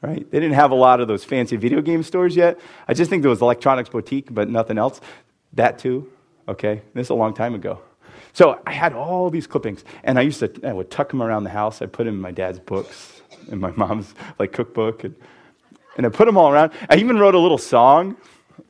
right? 0.00 0.28
They 0.30 0.40
didn't 0.40 0.54
have 0.54 0.70
a 0.70 0.76
lot 0.76 1.00
of 1.00 1.08
those 1.08 1.24
fancy 1.24 1.56
video 1.56 1.80
game 1.80 2.02
stores 2.02 2.34
yet. 2.34 2.58
I 2.88 2.94
just 2.94 3.10
think 3.10 3.22
there 3.22 3.30
was 3.30 3.42
Electronics 3.42 3.88
Boutique, 3.88 4.32
but 4.32 4.48
nothing 4.48 4.78
else. 4.78 5.00
That 5.52 5.78
too, 5.78 6.10
okay? 6.48 6.82
This 6.94 7.08
is 7.08 7.10
a 7.10 7.14
long 7.14 7.34
time 7.34 7.54
ago. 7.54 7.80
So 8.32 8.60
I 8.66 8.72
had 8.72 8.92
all 8.92 9.30
these 9.30 9.46
clippings, 9.46 9.84
and 10.02 10.18
I 10.18 10.22
used 10.22 10.40
to, 10.40 10.52
I 10.64 10.72
would 10.72 10.90
tuck 10.90 11.10
them 11.10 11.22
around 11.22 11.44
the 11.44 11.50
house. 11.50 11.80
I 11.82 11.86
put 11.86 12.04
them 12.04 12.14
in 12.14 12.20
my 12.20 12.32
dad's 12.32 12.58
books, 12.58 13.22
in 13.48 13.60
my 13.60 13.70
mom's 13.72 14.14
like 14.38 14.52
cookbook, 14.52 15.04
and, 15.04 15.14
and 15.96 16.06
I 16.06 16.08
put 16.08 16.26
them 16.26 16.36
all 16.36 16.50
around. 16.50 16.72
I 16.88 16.96
even 16.96 17.18
wrote 17.18 17.34
a 17.34 17.38
little 17.38 17.58
song 17.58 18.16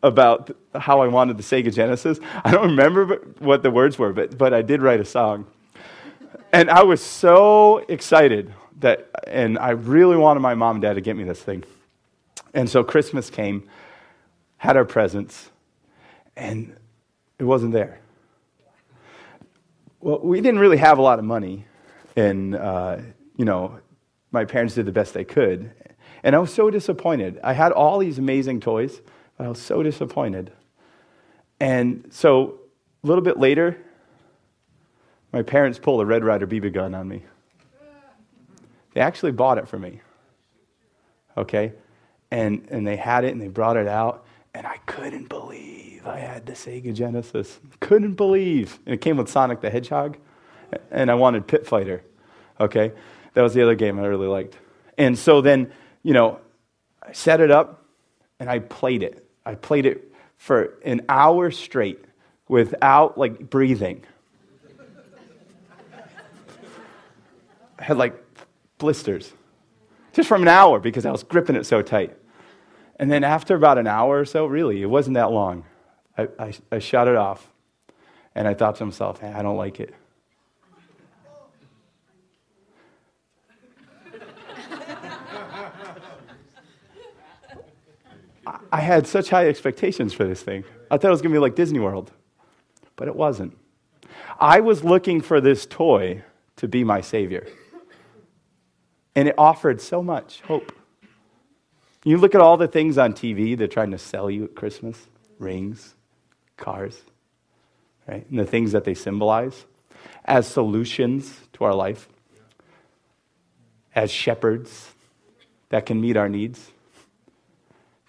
about 0.02 0.54
how 0.74 1.00
I 1.00 1.08
wanted 1.08 1.36
the 1.36 1.42
Sega 1.42 1.72
Genesis. 1.72 2.18
I 2.44 2.50
don't 2.50 2.70
remember 2.70 3.16
what 3.38 3.62
the 3.62 3.70
words 3.70 3.98
were, 3.98 4.12
but, 4.12 4.36
but 4.36 4.52
I 4.52 4.62
did 4.62 4.82
write 4.82 5.00
a 5.00 5.04
song. 5.04 5.46
And 6.52 6.70
I 6.70 6.82
was 6.82 7.02
so 7.02 7.78
excited 7.88 8.52
that, 8.80 9.08
and 9.26 9.58
I 9.58 9.70
really 9.70 10.16
wanted 10.16 10.40
my 10.40 10.54
mom 10.54 10.76
and 10.76 10.82
dad 10.82 10.94
to 10.94 11.00
get 11.00 11.16
me 11.16 11.24
this 11.24 11.42
thing. 11.42 11.64
And 12.52 12.68
so 12.68 12.84
Christmas 12.84 13.30
came, 13.30 13.68
had 14.58 14.76
our 14.76 14.84
presents, 14.84 15.50
and 16.36 16.76
it 17.38 17.44
wasn't 17.44 17.72
there. 17.72 18.00
Well, 20.00 20.20
we 20.20 20.40
didn't 20.40 20.60
really 20.60 20.76
have 20.76 20.98
a 20.98 21.02
lot 21.02 21.18
of 21.18 21.24
money, 21.24 21.66
and, 22.14 22.54
uh, 22.54 22.98
you 23.36 23.44
know, 23.44 23.80
my 24.30 24.44
parents 24.44 24.74
did 24.74 24.86
the 24.86 24.92
best 24.92 25.14
they 25.14 25.24
could. 25.24 25.70
And 26.24 26.34
I 26.34 26.38
was 26.38 26.52
so 26.52 26.70
disappointed. 26.70 27.38
I 27.44 27.52
had 27.52 27.70
all 27.70 27.98
these 27.98 28.18
amazing 28.18 28.60
toys, 28.60 29.02
but 29.36 29.44
I 29.44 29.48
was 29.48 29.60
so 29.60 29.82
disappointed. 29.82 30.50
And 31.60 32.08
so 32.10 32.60
a 33.04 33.06
little 33.06 33.22
bit 33.22 33.38
later, 33.38 33.76
my 35.32 35.42
parents 35.42 35.78
pulled 35.78 36.00
a 36.00 36.06
Red 36.06 36.24
Ryder 36.24 36.46
BB 36.46 36.72
gun 36.72 36.94
on 36.94 37.06
me. 37.06 37.24
They 38.94 39.02
actually 39.02 39.32
bought 39.32 39.58
it 39.58 39.68
for 39.68 39.78
me. 39.78 40.00
Okay? 41.36 41.72
And, 42.30 42.66
and 42.70 42.86
they 42.86 42.96
had 42.96 43.24
it 43.24 43.32
and 43.32 43.40
they 43.40 43.48
brought 43.48 43.76
it 43.76 43.86
out, 43.86 44.24
and 44.54 44.66
I 44.66 44.78
couldn't 44.86 45.28
believe 45.28 46.06
I 46.06 46.18
had 46.18 46.46
the 46.46 46.52
Sega 46.52 46.94
Genesis. 46.94 47.60
Couldn't 47.80 48.14
believe. 48.14 48.78
And 48.86 48.94
it 48.94 49.02
came 49.02 49.18
with 49.18 49.28
Sonic 49.28 49.60
the 49.60 49.68
Hedgehog, 49.68 50.16
and 50.90 51.10
I 51.10 51.14
wanted 51.16 51.46
Pit 51.46 51.66
Fighter. 51.66 52.02
Okay? 52.58 52.92
That 53.34 53.42
was 53.42 53.52
the 53.52 53.62
other 53.62 53.74
game 53.74 53.98
I 53.98 54.06
really 54.06 54.28
liked. 54.28 54.56
And 54.96 55.18
so 55.18 55.40
then, 55.40 55.72
you 56.04 56.12
know, 56.12 56.38
I 57.02 57.12
set 57.12 57.40
it 57.40 57.50
up 57.50 57.82
and 58.38 58.48
I 58.48 58.60
played 58.60 59.02
it. 59.02 59.28
I 59.44 59.56
played 59.56 59.86
it 59.86 60.12
for 60.36 60.78
an 60.84 61.00
hour 61.08 61.50
straight 61.50 62.04
without 62.46 63.18
like 63.18 63.50
breathing. 63.50 64.04
I 67.78 67.82
had 67.82 67.96
like 67.96 68.14
blisters 68.78 69.32
just 70.12 70.28
from 70.28 70.42
an 70.42 70.48
hour 70.48 70.78
because 70.78 71.04
I 71.04 71.10
was 71.10 71.24
gripping 71.24 71.56
it 71.56 71.66
so 71.66 71.82
tight. 71.82 72.16
And 72.96 73.10
then 73.10 73.24
after 73.24 73.56
about 73.56 73.78
an 73.78 73.88
hour 73.88 74.20
or 74.20 74.24
so, 74.24 74.46
really, 74.46 74.80
it 74.80 74.86
wasn't 74.86 75.14
that 75.14 75.32
long, 75.32 75.64
I, 76.16 76.28
I, 76.38 76.52
I 76.70 76.78
shut 76.78 77.08
it 77.08 77.16
off. 77.16 77.50
And 78.36 78.46
I 78.46 78.54
thought 78.54 78.76
to 78.76 78.84
myself, 78.84 79.20
hey, 79.20 79.32
I 79.32 79.42
don't 79.42 79.56
like 79.56 79.80
it. 79.80 79.94
I 88.74 88.80
had 88.80 89.06
such 89.06 89.30
high 89.30 89.46
expectations 89.46 90.14
for 90.14 90.24
this 90.24 90.42
thing. 90.42 90.64
I 90.90 90.96
thought 90.96 91.06
it 91.06 91.10
was 91.12 91.22
going 91.22 91.30
to 91.30 91.36
be 91.36 91.40
like 91.40 91.54
Disney 91.54 91.78
World, 91.78 92.10
but 92.96 93.06
it 93.06 93.14
wasn't. 93.14 93.56
I 94.40 94.58
was 94.58 94.82
looking 94.82 95.20
for 95.20 95.40
this 95.40 95.64
toy 95.64 96.24
to 96.56 96.66
be 96.66 96.82
my 96.82 97.00
savior. 97.00 97.46
And 99.14 99.28
it 99.28 99.36
offered 99.38 99.80
so 99.80 100.02
much 100.02 100.40
hope. 100.40 100.72
You 102.02 102.16
look 102.16 102.34
at 102.34 102.40
all 102.40 102.56
the 102.56 102.66
things 102.66 102.98
on 102.98 103.12
TV 103.12 103.56
they're 103.56 103.68
trying 103.68 103.92
to 103.92 103.98
sell 103.98 104.28
you 104.28 104.42
at 104.42 104.56
Christmas 104.56 105.06
rings, 105.38 105.94
cars, 106.56 107.00
right? 108.08 108.28
And 108.28 108.40
the 108.40 108.44
things 108.44 108.72
that 108.72 108.82
they 108.82 108.94
symbolize 108.94 109.66
as 110.24 110.48
solutions 110.48 111.32
to 111.52 111.62
our 111.62 111.74
life, 111.74 112.08
as 113.94 114.10
shepherds 114.10 114.90
that 115.68 115.86
can 115.86 116.00
meet 116.00 116.16
our 116.16 116.28
needs 116.28 116.72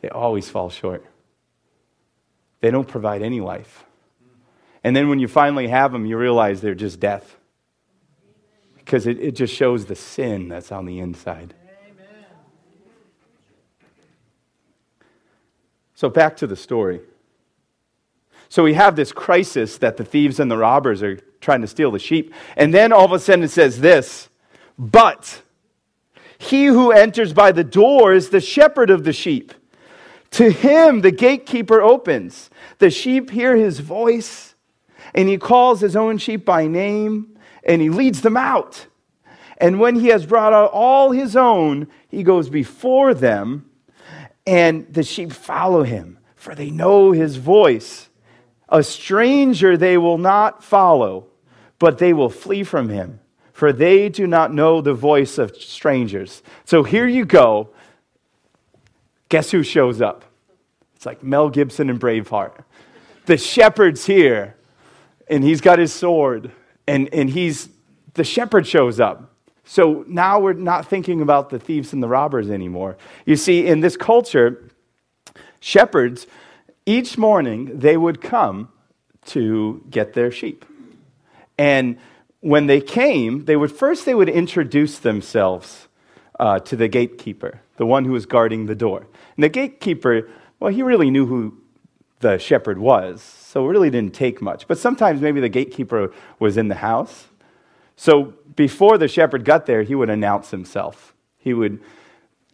they 0.05 0.09
always 0.09 0.47
fall 0.47 0.69
short. 0.69 1.03
They 2.59 2.69
don't 2.69 2.87
provide 2.87 3.23
any 3.23 3.41
life. 3.41 3.85
And 4.83 4.95
then 4.95 5.09
when 5.09 5.17
you 5.17 5.27
finally 5.27 5.67
have 5.69 5.91
them, 5.91 6.05
you 6.05 6.15
realize 6.15 6.61
they're 6.61 6.75
just 6.75 6.99
death. 6.99 7.35
Because 8.77 9.07
it, 9.07 9.17
it 9.17 9.31
just 9.31 9.51
shows 9.51 9.87
the 9.87 9.95
sin 9.95 10.47
that's 10.47 10.71
on 10.71 10.85
the 10.85 10.99
inside. 10.99 11.55
So, 15.95 16.07
back 16.07 16.37
to 16.37 16.45
the 16.45 16.55
story. 16.55 17.01
So, 18.47 18.61
we 18.61 18.75
have 18.75 18.95
this 18.95 19.11
crisis 19.11 19.79
that 19.79 19.97
the 19.97 20.05
thieves 20.05 20.39
and 20.39 20.51
the 20.51 20.57
robbers 20.57 21.01
are 21.01 21.15
trying 21.41 21.61
to 21.61 21.67
steal 21.67 21.89
the 21.89 21.97
sheep. 21.97 22.31
And 22.55 22.71
then 22.71 22.93
all 22.93 23.05
of 23.05 23.11
a 23.11 23.17
sudden 23.17 23.43
it 23.43 23.49
says 23.49 23.79
this 23.81 24.29
But 24.77 25.41
he 26.37 26.65
who 26.65 26.91
enters 26.91 27.33
by 27.33 27.51
the 27.51 27.63
door 27.63 28.13
is 28.13 28.29
the 28.29 28.39
shepherd 28.41 28.91
of 28.91 29.03
the 29.03 29.13
sheep. 29.13 29.51
To 30.31 30.49
him, 30.51 31.01
the 31.01 31.11
gatekeeper 31.11 31.81
opens. 31.81 32.49
The 32.79 32.89
sheep 32.89 33.29
hear 33.29 33.55
his 33.55 33.79
voice, 33.79 34.55
and 35.13 35.29
he 35.29 35.37
calls 35.37 35.79
his 35.79 35.95
own 35.95 36.17
sheep 36.17 36.43
by 36.43 36.67
name, 36.67 37.37
and 37.63 37.81
he 37.81 37.89
leads 37.89 38.21
them 38.21 38.37
out. 38.37 38.87
And 39.57 39.79
when 39.79 39.95
he 39.95 40.07
has 40.07 40.25
brought 40.25 40.53
out 40.53 40.71
all 40.73 41.11
his 41.11 41.35
own, 41.35 41.87
he 42.09 42.23
goes 42.23 42.49
before 42.49 43.13
them, 43.13 43.69
and 44.45 44.91
the 44.93 45.03
sheep 45.03 45.31
follow 45.31 45.83
him, 45.83 46.19
for 46.35 46.53
they 46.53 46.69
know 46.69 47.11
his 47.11 47.37
voice. 47.37 48.09
A 48.67 48.83
stranger 48.83 49.77
they 49.77 49.97
will 49.97 50.17
not 50.17 50.63
follow, 50.63 51.27
but 51.79 51.97
they 51.97 52.13
will 52.13 52.29
flee 52.29 52.63
from 52.63 52.89
him, 52.89 53.19
for 53.53 53.71
they 53.71 54.09
do 54.09 54.27
not 54.27 54.53
know 54.53 54.81
the 54.81 54.93
voice 54.93 55.37
of 55.37 55.55
strangers. 55.55 56.43
So 56.65 56.83
here 56.83 57.07
you 57.07 57.25
go 57.25 57.69
guess 59.29 59.51
who 59.51 59.63
shows 59.63 60.01
up? 60.01 60.25
It's 60.95 61.05
like 61.05 61.23
Mel 61.23 61.49
Gibson 61.49 61.89
and 61.89 61.99
Braveheart. 61.99 62.63
The 63.25 63.37
shepherd's 63.37 64.05
here, 64.05 64.55
and 65.27 65.43
he's 65.43 65.61
got 65.61 65.79
his 65.79 65.91
sword, 65.91 66.51
and, 66.87 67.09
and 67.13 67.29
he's 67.29 67.69
the 68.13 68.23
shepherd 68.23 68.65
shows 68.65 68.99
up. 68.99 69.31
So 69.65 70.05
now 70.07 70.39
we're 70.39 70.53
not 70.53 70.87
thinking 70.87 71.21
about 71.21 71.49
the 71.49 71.59
thieves 71.59 71.91
and 71.91 72.01
the 72.01 72.07
robbers 72.07 72.49
anymore. 72.49 72.97
You 73.25 73.35
see, 73.35 73.65
in 73.65 73.81
this 73.81 73.97
culture, 73.97 74.69
shepherds, 75.59 76.27
each 76.85 77.17
morning, 77.17 77.79
they 77.79 77.97
would 77.97 78.21
come 78.21 78.69
to 79.25 79.83
get 79.89 80.13
their 80.13 80.31
sheep. 80.31 80.65
And 81.57 81.97
when 82.41 82.67
they 82.67 82.79
came, 82.79 83.45
they 83.45 83.55
would 83.55 83.71
first 83.71 84.05
they 84.05 84.13
would 84.13 84.29
introduce 84.29 84.99
themselves 84.99 85.87
uh, 86.39 86.59
to 86.59 86.75
the 86.75 86.87
gatekeeper, 86.87 87.61
the 87.77 87.85
one 87.85 88.05
who 88.05 88.11
was 88.11 88.25
guarding 88.25 88.65
the 88.65 88.75
door. 88.75 89.07
And 89.35 89.43
the 89.43 89.49
gatekeeper, 89.49 90.29
well, 90.59 90.71
he 90.71 90.83
really 90.83 91.09
knew 91.09 91.25
who 91.25 91.57
the 92.19 92.37
shepherd 92.37 92.77
was, 92.77 93.21
so 93.21 93.65
it 93.65 93.69
really 93.69 93.89
didn't 93.89 94.13
take 94.13 94.41
much. 94.41 94.67
But 94.67 94.77
sometimes 94.77 95.21
maybe 95.21 95.41
the 95.41 95.49
gatekeeper 95.49 96.11
was 96.39 96.57
in 96.57 96.69
the 96.69 96.75
house. 96.75 97.27
So 97.95 98.33
before 98.55 98.97
the 98.97 99.07
shepherd 99.07 99.45
got 99.45 99.65
there, 99.65 99.83
he 99.83 99.95
would 99.95 100.09
announce 100.09 100.51
himself. 100.51 101.13
He 101.37 101.53
would, 101.53 101.81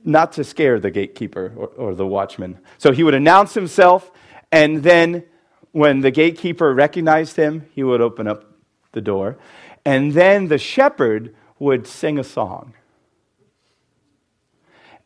not 0.03 0.33
to 0.33 0.43
scare 0.43 0.79
the 0.79 0.91
gatekeeper 0.91 1.53
or, 1.55 1.67
or 1.67 1.95
the 1.95 2.07
watchman. 2.07 2.59
So 2.77 2.91
he 2.91 3.03
would 3.03 3.13
announce 3.13 3.53
himself, 3.53 4.11
and 4.51 4.83
then 4.83 5.23
when 5.71 6.01
the 6.01 6.11
gatekeeper 6.11 6.73
recognized 6.73 7.37
him, 7.37 7.67
he 7.73 7.83
would 7.83 8.01
open 8.01 8.27
up 8.27 8.51
the 8.91 9.01
door. 9.01 9.37
And 9.85 10.13
then 10.13 10.47
the 10.47 10.57
shepherd 10.57 11.33
would 11.59 11.87
sing 11.87 12.19
a 12.19 12.23
song 12.23 12.73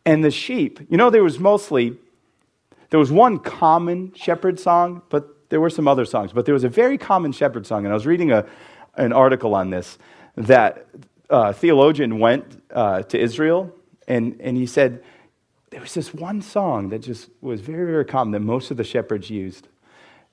and 0.05 0.23
the 0.23 0.31
sheep. 0.31 0.79
You 0.89 0.97
know, 0.97 1.09
there 1.09 1.23
was 1.23 1.39
mostly, 1.39 1.97
there 2.89 2.99
was 2.99 3.11
one 3.11 3.39
common 3.39 4.13
shepherd 4.13 4.59
song, 4.59 5.01
but 5.09 5.49
there 5.49 5.59
were 5.59 5.69
some 5.69 5.87
other 5.87 6.05
songs. 6.05 6.31
But 6.31 6.45
there 6.45 6.53
was 6.53 6.63
a 6.63 6.69
very 6.69 6.97
common 6.97 7.31
shepherd 7.31 7.65
song, 7.65 7.85
and 7.85 7.91
I 7.91 7.95
was 7.95 8.05
reading 8.05 8.31
a, 8.31 8.45
an 8.95 9.13
article 9.13 9.55
on 9.55 9.69
this 9.69 9.97
that 10.35 10.87
a 11.29 11.33
uh, 11.33 11.53
theologian 11.53 12.19
went 12.19 12.61
uh, 12.71 13.01
to 13.03 13.19
Israel, 13.19 13.73
and, 14.07 14.37
and 14.39 14.57
he 14.57 14.65
said, 14.65 15.03
there 15.71 15.81
was 15.81 15.93
this 15.93 16.13
one 16.13 16.41
song 16.41 16.89
that 16.89 16.99
just 16.99 17.29
was 17.41 17.61
very, 17.61 17.85
very 17.85 18.05
common 18.05 18.31
that 18.31 18.41
most 18.41 18.69
of 18.69 18.77
the 18.77 18.83
shepherds 18.83 19.29
used. 19.29 19.67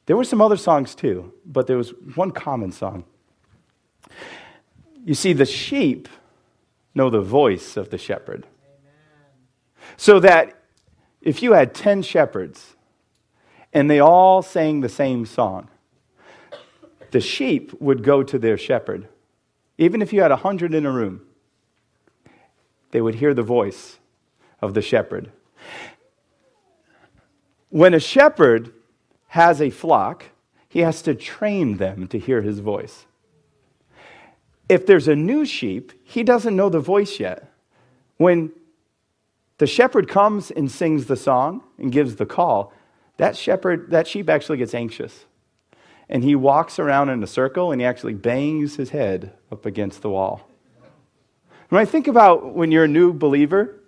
There 0.06 0.16
were 0.16 0.24
some 0.24 0.40
other 0.40 0.56
songs 0.56 0.94
too, 0.94 1.32
but 1.46 1.66
there 1.66 1.76
was 1.76 1.90
one 2.14 2.30
common 2.30 2.72
song. 2.72 3.04
You 5.04 5.14
see, 5.14 5.32
the 5.32 5.46
sheep 5.46 6.08
know 6.94 7.10
the 7.10 7.20
voice 7.20 7.76
of 7.76 7.90
the 7.90 7.98
shepherd. 7.98 8.46
So 9.96 10.20
that 10.20 10.58
if 11.20 11.42
you 11.42 11.52
had 11.52 11.74
10 11.74 12.02
shepherds 12.02 12.76
and 13.72 13.90
they 13.90 14.00
all 14.00 14.42
sang 14.42 14.80
the 14.80 14.88
same 14.88 15.24
song, 15.26 15.68
the 17.10 17.20
sheep 17.20 17.72
would 17.80 18.02
go 18.02 18.22
to 18.22 18.38
their 18.38 18.56
shepherd. 18.56 19.08
Even 19.78 20.02
if 20.02 20.12
you 20.12 20.22
had 20.22 20.30
100 20.30 20.74
in 20.74 20.86
a 20.86 20.90
room, 20.90 21.22
they 22.90 23.00
would 23.00 23.16
hear 23.16 23.34
the 23.34 23.42
voice 23.42 23.98
of 24.60 24.74
the 24.74 24.82
shepherd. 24.82 25.30
When 27.70 27.94
a 27.94 28.00
shepherd 28.00 28.72
has 29.28 29.60
a 29.60 29.70
flock, 29.70 30.26
he 30.68 30.80
has 30.80 31.02
to 31.02 31.14
train 31.14 31.78
them 31.78 32.06
to 32.08 32.18
hear 32.18 32.42
his 32.42 32.58
voice. 32.58 33.06
If 34.68 34.86
there's 34.86 35.08
a 35.08 35.16
new 35.16 35.44
sheep, 35.44 35.92
he 36.04 36.22
doesn't 36.22 36.56
know 36.56 36.68
the 36.68 36.80
voice 36.80 37.18
yet. 37.18 37.50
When 38.16 38.52
the 39.58 39.66
shepherd 39.66 40.08
comes 40.08 40.50
and 40.50 40.70
sings 40.70 41.06
the 41.06 41.16
song 41.16 41.62
and 41.78 41.92
gives 41.92 42.16
the 42.16 42.26
call, 42.26 42.72
that 43.16 43.36
shepherd, 43.36 43.90
that 43.90 44.06
sheep 44.08 44.28
actually 44.28 44.58
gets 44.58 44.74
anxious. 44.74 45.24
And 46.08 46.24
he 46.24 46.34
walks 46.34 46.78
around 46.78 47.08
in 47.10 47.22
a 47.22 47.26
circle 47.26 47.72
and 47.72 47.80
he 47.80 47.86
actually 47.86 48.14
bangs 48.14 48.76
his 48.76 48.90
head 48.90 49.32
up 49.50 49.64
against 49.64 50.02
the 50.02 50.10
wall. 50.10 50.48
When 51.68 51.80
I 51.80 51.84
think 51.84 52.06
about 52.06 52.54
when 52.54 52.70
you're 52.70 52.84
a 52.84 52.88
new 52.88 53.12
believer 53.12 53.80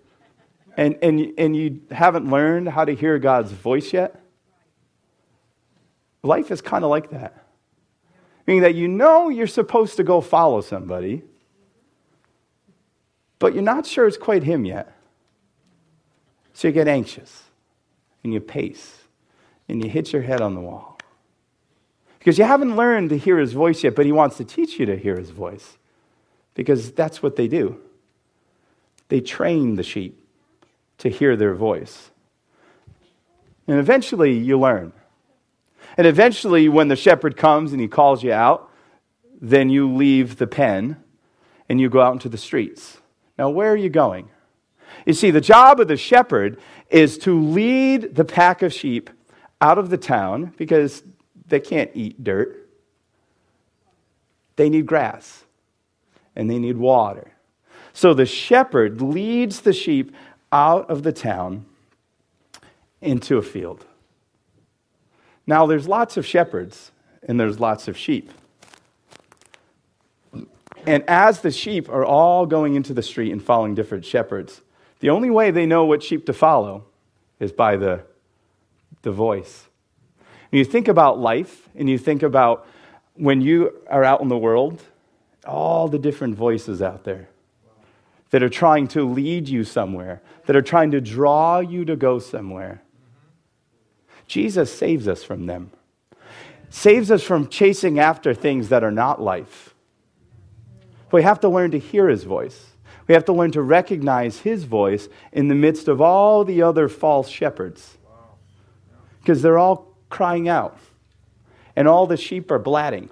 and, 0.76 0.96
and, 1.02 1.32
and 1.36 1.56
you 1.56 1.82
haven't 1.90 2.30
learned 2.30 2.68
how 2.68 2.84
to 2.84 2.94
hear 2.94 3.18
God's 3.18 3.52
voice 3.52 3.92
yet, 3.92 4.20
life 6.22 6.50
is 6.50 6.62
kind 6.62 6.84
of 6.84 6.90
like 6.90 7.10
that. 7.10 7.44
Meaning 8.46 8.62
that 8.62 8.74
you 8.74 8.88
know 8.88 9.28
you're 9.28 9.46
supposed 9.46 9.96
to 9.96 10.04
go 10.04 10.20
follow 10.20 10.60
somebody, 10.60 11.22
but 13.38 13.54
you're 13.54 13.62
not 13.62 13.86
sure 13.86 14.06
it's 14.06 14.16
quite 14.16 14.42
him 14.44 14.64
yet. 14.64 14.94
So 16.54 16.68
you 16.68 16.72
get 16.72 16.88
anxious 16.88 17.42
and 18.22 18.32
you 18.32 18.40
pace 18.40 19.02
and 19.68 19.84
you 19.84 19.90
hit 19.90 20.12
your 20.12 20.22
head 20.22 20.40
on 20.40 20.54
the 20.54 20.60
wall. 20.60 20.98
Because 22.18 22.38
you 22.38 22.44
haven't 22.44 22.76
learned 22.76 23.10
to 23.10 23.18
hear 23.18 23.38
his 23.38 23.52
voice 23.52 23.84
yet, 23.84 23.94
but 23.94 24.06
he 24.06 24.12
wants 24.12 24.38
to 24.38 24.44
teach 24.44 24.78
you 24.78 24.86
to 24.86 24.96
hear 24.96 25.18
his 25.18 25.28
voice. 25.30 25.76
Because 26.54 26.92
that's 26.92 27.22
what 27.22 27.36
they 27.36 27.48
do. 27.48 27.80
They 29.08 29.20
train 29.20 29.74
the 29.74 29.82
sheep 29.82 30.18
to 30.98 31.10
hear 31.10 31.36
their 31.36 31.54
voice. 31.54 32.10
And 33.66 33.78
eventually 33.78 34.32
you 34.32 34.58
learn. 34.58 34.92
And 35.96 36.06
eventually, 36.06 36.68
when 36.68 36.88
the 36.88 36.96
shepherd 36.96 37.36
comes 37.36 37.72
and 37.72 37.80
he 37.80 37.88
calls 37.88 38.22
you 38.22 38.32
out, 38.32 38.70
then 39.40 39.68
you 39.68 39.92
leave 39.92 40.36
the 40.36 40.46
pen 40.46 41.02
and 41.68 41.80
you 41.80 41.88
go 41.88 42.00
out 42.00 42.12
into 42.12 42.28
the 42.28 42.38
streets. 42.38 42.98
Now, 43.38 43.50
where 43.50 43.70
are 43.70 43.76
you 43.76 43.90
going? 43.90 44.28
You 45.06 45.12
see, 45.12 45.30
the 45.30 45.40
job 45.40 45.80
of 45.80 45.88
the 45.88 45.96
shepherd 45.96 46.58
is 46.90 47.18
to 47.18 47.40
lead 47.40 48.14
the 48.14 48.24
pack 48.24 48.62
of 48.62 48.72
sheep 48.72 49.10
out 49.60 49.78
of 49.78 49.90
the 49.90 49.98
town 49.98 50.52
because 50.56 51.02
they 51.46 51.60
can't 51.60 51.90
eat 51.94 52.22
dirt. 52.22 52.68
They 54.56 54.68
need 54.68 54.86
grass 54.86 55.44
and 56.36 56.48
they 56.50 56.58
need 56.58 56.76
water. 56.76 57.32
So 57.92 58.14
the 58.14 58.26
shepherd 58.26 59.00
leads 59.00 59.60
the 59.60 59.72
sheep 59.72 60.14
out 60.52 60.90
of 60.90 61.02
the 61.02 61.12
town 61.12 61.66
into 63.00 63.36
a 63.36 63.42
field. 63.42 63.84
Now, 65.46 65.66
there's 65.66 65.86
lots 65.86 66.16
of 66.16 66.24
shepherds 66.24 66.90
and 67.22 67.38
there's 67.38 67.60
lots 67.60 67.88
of 67.88 67.96
sheep. 67.96 68.30
And 70.86 71.02
as 71.08 71.40
the 71.40 71.50
sheep 71.50 71.88
are 71.88 72.04
all 72.04 72.46
going 72.46 72.74
into 72.74 72.92
the 72.92 73.02
street 73.02 73.32
and 73.32 73.42
following 73.42 73.74
different 73.74 74.04
shepherds, 74.04 74.60
the 75.04 75.10
only 75.10 75.28
way 75.28 75.50
they 75.50 75.66
know 75.66 75.84
what 75.84 76.02
sheep 76.02 76.24
to 76.24 76.32
follow 76.32 76.86
is 77.38 77.52
by 77.52 77.76
the, 77.76 78.00
the 79.02 79.12
voice. 79.12 79.66
You 80.50 80.64
think 80.64 80.88
about 80.88 81.18
life 81.18 81.68
and 81.74 81.90
you 81.90 81.98
think 81.98 82.22
about 82.22 82.66
when 83.12 83.42
you 83.42 83.82
are 83.90 84.02
out 84.02 84.22
in 84.22 84.28
the 84.28 84.38
world, 84.38 84.82
all 85.46 85.88
the 85.88 85.98
different 85.98 86.36
voices 86.36 86.80
out 86.80 87.04
there 87.04 87.28
that 88.30 88.42
are 88.42 88.48
trying 88.48 88.88
to 88.88 89.04
lead 89.04 89.46
you 89.46 89.62
somewhere, 89.62 90.22
that 90.46 90.56
are 90.56 90.62
trying 90.62 90.92
to 90.92 91.02
draw 91.02 91.58
you 91.58 91.84
to 91.84 91.96
go 91.96 92.18
somewhere. 92.18 92.80
Jesus 94.26 94.72
saves 94.72 95.06
us 95.06 95.22
from 95.22 95.44
them, 95.44 95.70
saves 96.70 97.10
us 97.10 97.22
from 97.22 97.48
chasing 97.48 97.98
after 97.98 98.32
things 98.32 98.70
that 98.70 98.82
are 98.82 98.90
not 98.90 99.20
life. 99.20 99.74
But 101.10 101.18
we 101.18 101.22
have 101.24 101.40
to 101.40 101.50
learn 101.50 101.72
to 101.72 101.78
hear 101.78 102.08
his 102.08 102.24
voice. 102.24 102.68
We 103.06 103.14
have 103.14 103.24
to 103.26 103.32
learn 103.32 103.52
to 103.52 103.62
recognize 103.62 104.38
his 104.38 104.64
voice 104.64 105.08
in 105.32 105.48
the 105.48 105.54
midst 105.54 105.88
of 105.88 106.00
all 106.00 106.44
the 106.44 106.62
other 106.62 106.88
false 106.88 107.28
shepherds. 107.28 107.98
Because 109.20 109.42
they're 109.42 109.58
all 109.58 109.94
crying 110.08 110.48
out. 110.48 110.78
And 111.76 111.88
all 111.88 112.06
the 112.06 112.16
sheep 112.16 112.50
are 112.50 112.58
blatting. 112.58 113.10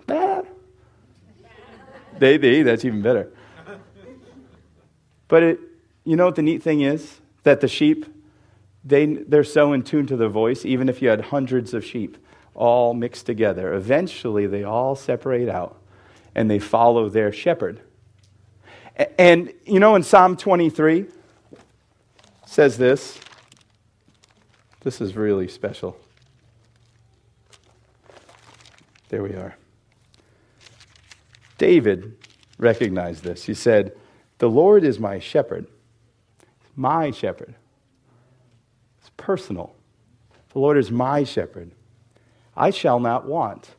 they, 2.18 2.36
they, 2.36 2.62
that's 2.62 2.84
even 2.84 3.02
better. 3.02 3.30
But 5.28 5.42
it, 5.42 5.60
you 6.04 6.16
know 6.16 6.26
what 6.26 6.36
the 6.36 6.42
neat 6.42 6.62
thing 6.62 6.82
is? 6.82 7.20
That 7.42 7.60
the 7.60 7.68
sheep, 7.68 8.06
they, 8.84 9.06
they're 9.06 9.44
so 9.44 9.72
in 9.72 9.82
tune 9.82 10.06
to 10.06 10.16
their 10.16 10.28
voice, 10.28 10.64
even 10.64 10.88
if 10.88 11.02
you 11.02 11.08
had 11.08 11.20
hundreds 11.20 11.74
of 11.74 11.84
sheep 11.84 12.18
all 12.54 12.94
mixed 12.94 13.26
together. 13.26 13.72
Eventually, 13.74 14.46
they 14.46 14.62
all 14.62 14.94
separate 14.94 15.48
out 15.48 15.78
and 16.34 16.50
they 16.50 16.58
follow 16.58 17.08
their 17.08 17.32
shepherd. 17.32 17.80
And 19.18 19.52
you 19.64 19.80
know, 19.80 19.94
in 19.94 20.02
Psalm 20.02 20.36
23, 20.36 21.06
says 22.46 22.76
this. 22.76 23.18
This 24.80 25.00
is 25.00 25.16
really 25.16 25.48
special. 25.48 25.96
There 29.08 29.22
we 29.22 29.30
are. 29.30 29.56
David 31.56 32.16
recognized 32.58 33.22
this. 33.22 33.44
He 33.44 33.54
said, 33.54 33.92
The 34.38 34.50
Lord 34.50 34.84
is 34.84 34.98
my 34.98 35.18
shepherd, 35.18 35.66
my 36.74 37.10
shepherd. 37.10 37.54
It's 39.00 39.10
personal. 39.16 39.74
The 40.52 40.58
Lord 40.58 40.76
is 40.76 40.90
my 40.90 41.24
shepherd. 41.24 41.70
I 42.56 42.70
shall 42.70 43.00
not 43.00 43.26
want. 43.26 43.70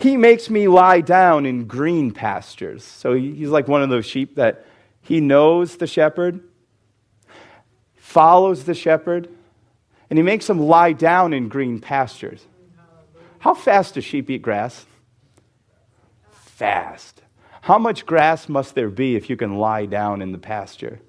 He 0.00 0.16
makes 0.16 0.48
me 0.48 0.68
lie 0.68 1.00
down 1.00 1.46
in 1.46 1.66
green 1.66 2.12
pastures. 2.12 2.84
So 2.84 3.14
he's 3.14 3.48
like 3.48 3.68
one 3.68 3.82
of 3.82 3.90
those 3.90 4.06
sheep 4.06 4.36
that 4.36 4.64
he 5.00 5.20
knows 5.20 5.76
the 5.76 5.86
shepherd, 5.86 6.40
follows 7.96 8.64
the 8.64 8.74
shepherd, 8.74 9.28
and 10.10 10.18
he 10.18 10.22
makes 10.22 10.46
them 10.46 10.60
lie 10.60 10.92
down 10.92 11.32
in 11.32 11.48
green 11.48 11.80
pastures. 11.80 12.46
How 13.40 13.54
fast 13.54 13.94
does 13.94 14.04
sheep 14.04 14.30
eat 14.30 14.42
grass? 14.42 14.86
Fast. 16.30 17.22
How 17.62 17.78
much 17.78 18.06
grass 18.06 18.48
must 18.48 18.74
there 18.74 18.88
be 18.88 19.16
if 19.16 19.28
you 19.28 19.36
can 19.36 19.56
lie 19.56 19.86
down 19.86 20.22
in 20.22 20.32
the 20.32 20.38
pasture? 20.38 21.00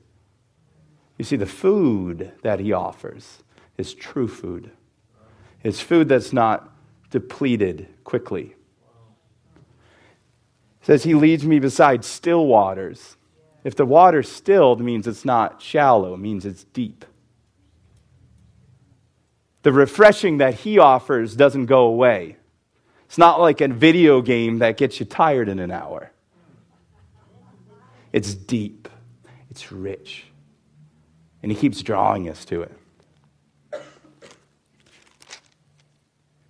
You 1.17 1.25
see, 1.25 1.35
the 1.35 1.45
food 1.45 2.31
that 2.43 2.59
he 2.59 2.71
offers 2.71 3.43
is 3.77 3.93
true 3.93 4.27
food. 4.27 4.71
It's 5.63 5.79
food 5.79 6.07
that's 6.07 6.33
not 6.33 6.71
depleted 7.09 7.87
quickly 8.03 8.55
says 10.89 11.03
he 11.03 11.13
leads 11.13 11.45
me 11.45 11.59
beside 11.59 12.03
still 12.03 12.47
waters. 12.47 13.15
If 13.63 13.75
the 13.75 13.85
water's 13.85 14.27
stilled, 14.27 14.81
means 14.81 15.05
it's 15.05 15.23
not 15.23 15.61
shallow, 15.61 16.15
it 16.15 16.19
means 16.19 16.47
it's 16.47 16.63
deep. 16.63 17.05
The 19.61 19.71
refreshing 19.71 20.39
that 20.39 20.55
he 20.55 20.79
offers 20.79 21.35
doesn't 21.35 21.67
go 21.67 21.81
away. 21.81 22.37
It's 23.05 23.19
not 23.19 23.39
like 23.39 23.61
a 23.61 23.67
video 23.67 24.23
game 24.23 24.57
that 24.59 24.77
gets 24.77 24.99
you 24.99 25.05
tired 25.05 25.47
in 25.47 25.59
an 25.59 25.69
hour. 25.69 26.11
It's 28.11 28.33
deep, 28.33 28.89
it's 29.51 29.71
rich, 29.71 30.25
and 31.43 31.51
he 31.51 31.55
keeps 31.55 31.83
drawing 31.83 32.27
us 32.27 32.45
to 32.45 32.63
it. 32.63 32.75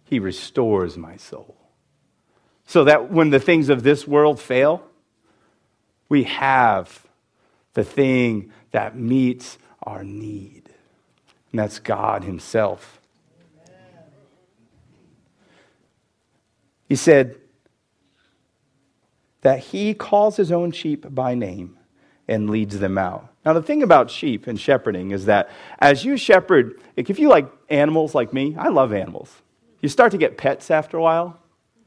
He 0.06 0.20
restores 0.20 0.96
my 0.96 1.18
soul 1.18 1.59
so 2.70 2.84
that 2.84 3.12
when 3.12 3.32
the 3.32 3.40
things 3.40 3.70
of 3.70 3.82
this 3.82 4.08
world 4.08 4.40
fail, 4.40 4.84
we 6.08 6.22
have 6.26 7.04
the 7.74 7.84
thing 7.84 8.52
that 8.70 8.96
meets 8.96 9.58
our 9.82 10.04
need. 10.04 10.70
And 11.52 11.60
that's 11.60 11.80
God 11.80 12.24
Himself. 12.24 13.02
He 16.88 16.96
said 16.96 17.38
that 19.42 19.58
He 19.58 19.96
calls 19.96 20.38
His 20.38 20.52
own 20.52 20.72
sheep 20.72 21.08
by 21.10 21.34
name 21.34 21.76
and 22.28 22.52
leads 22.52 22.78
them 22.78 23.00
out. 23.00 23.34
Now, 23.44 23.54
the 23.54 23.64
thing 23.64 23.82
about 23.82 24.12
sheep 24.12 24.46
and 24.46 24.60
shepherding 24.60 25.10
is 25.10 25.26
that 25.26 25.50
as 25.80 26.06
you 26.06 26.18
shepherd, 26.18 26.80
if 26.96 27.18
you 27.18 27.30
like 27.30 27.52
animals 27.72 28.14
like 28.14 28.32
me, 28.32 28.56
I 28.60 28.68
love 28.68 28.94
animals. 28.94 29.42
You 29.82 29.90
start 29.90 30.12
to 30.12 30.20
get 30.20 30.38
pets 30.38 30.70
after 30.70 30.98
a 30.98 31.02
while, 31.02 31.40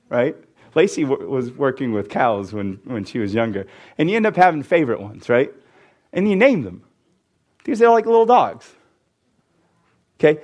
right? 0.08 0.34
Lacey 0.74 1.04
w- 1.04 1.28
was 1.28 1.50
working 1.50 1.92
with 1.92 2.08
cows 2.08 2.52
when, 2.52 2.80
when 2.84 3.04
she 3.04 3.18
was 3.18 3.34
younger, 3.34 3.66
and 3.98 4.10
you 4.10 4.16
end 4.16 4.26
up 4.26 4.36
having 4.36 4.62
favorite 4.62 5.00
ones, 5.00 5.28
right? 5.28 5.52
And 6.12 6.28
you 6.28 6.36
name 6.36 6.62
them 6.62 6.82
because 7.58 7.78
they're 7.78 7.90
like 7.90 8.06
little 8.06 8.26
dogs. 8.26 8.72
Okay? 10.18 10.40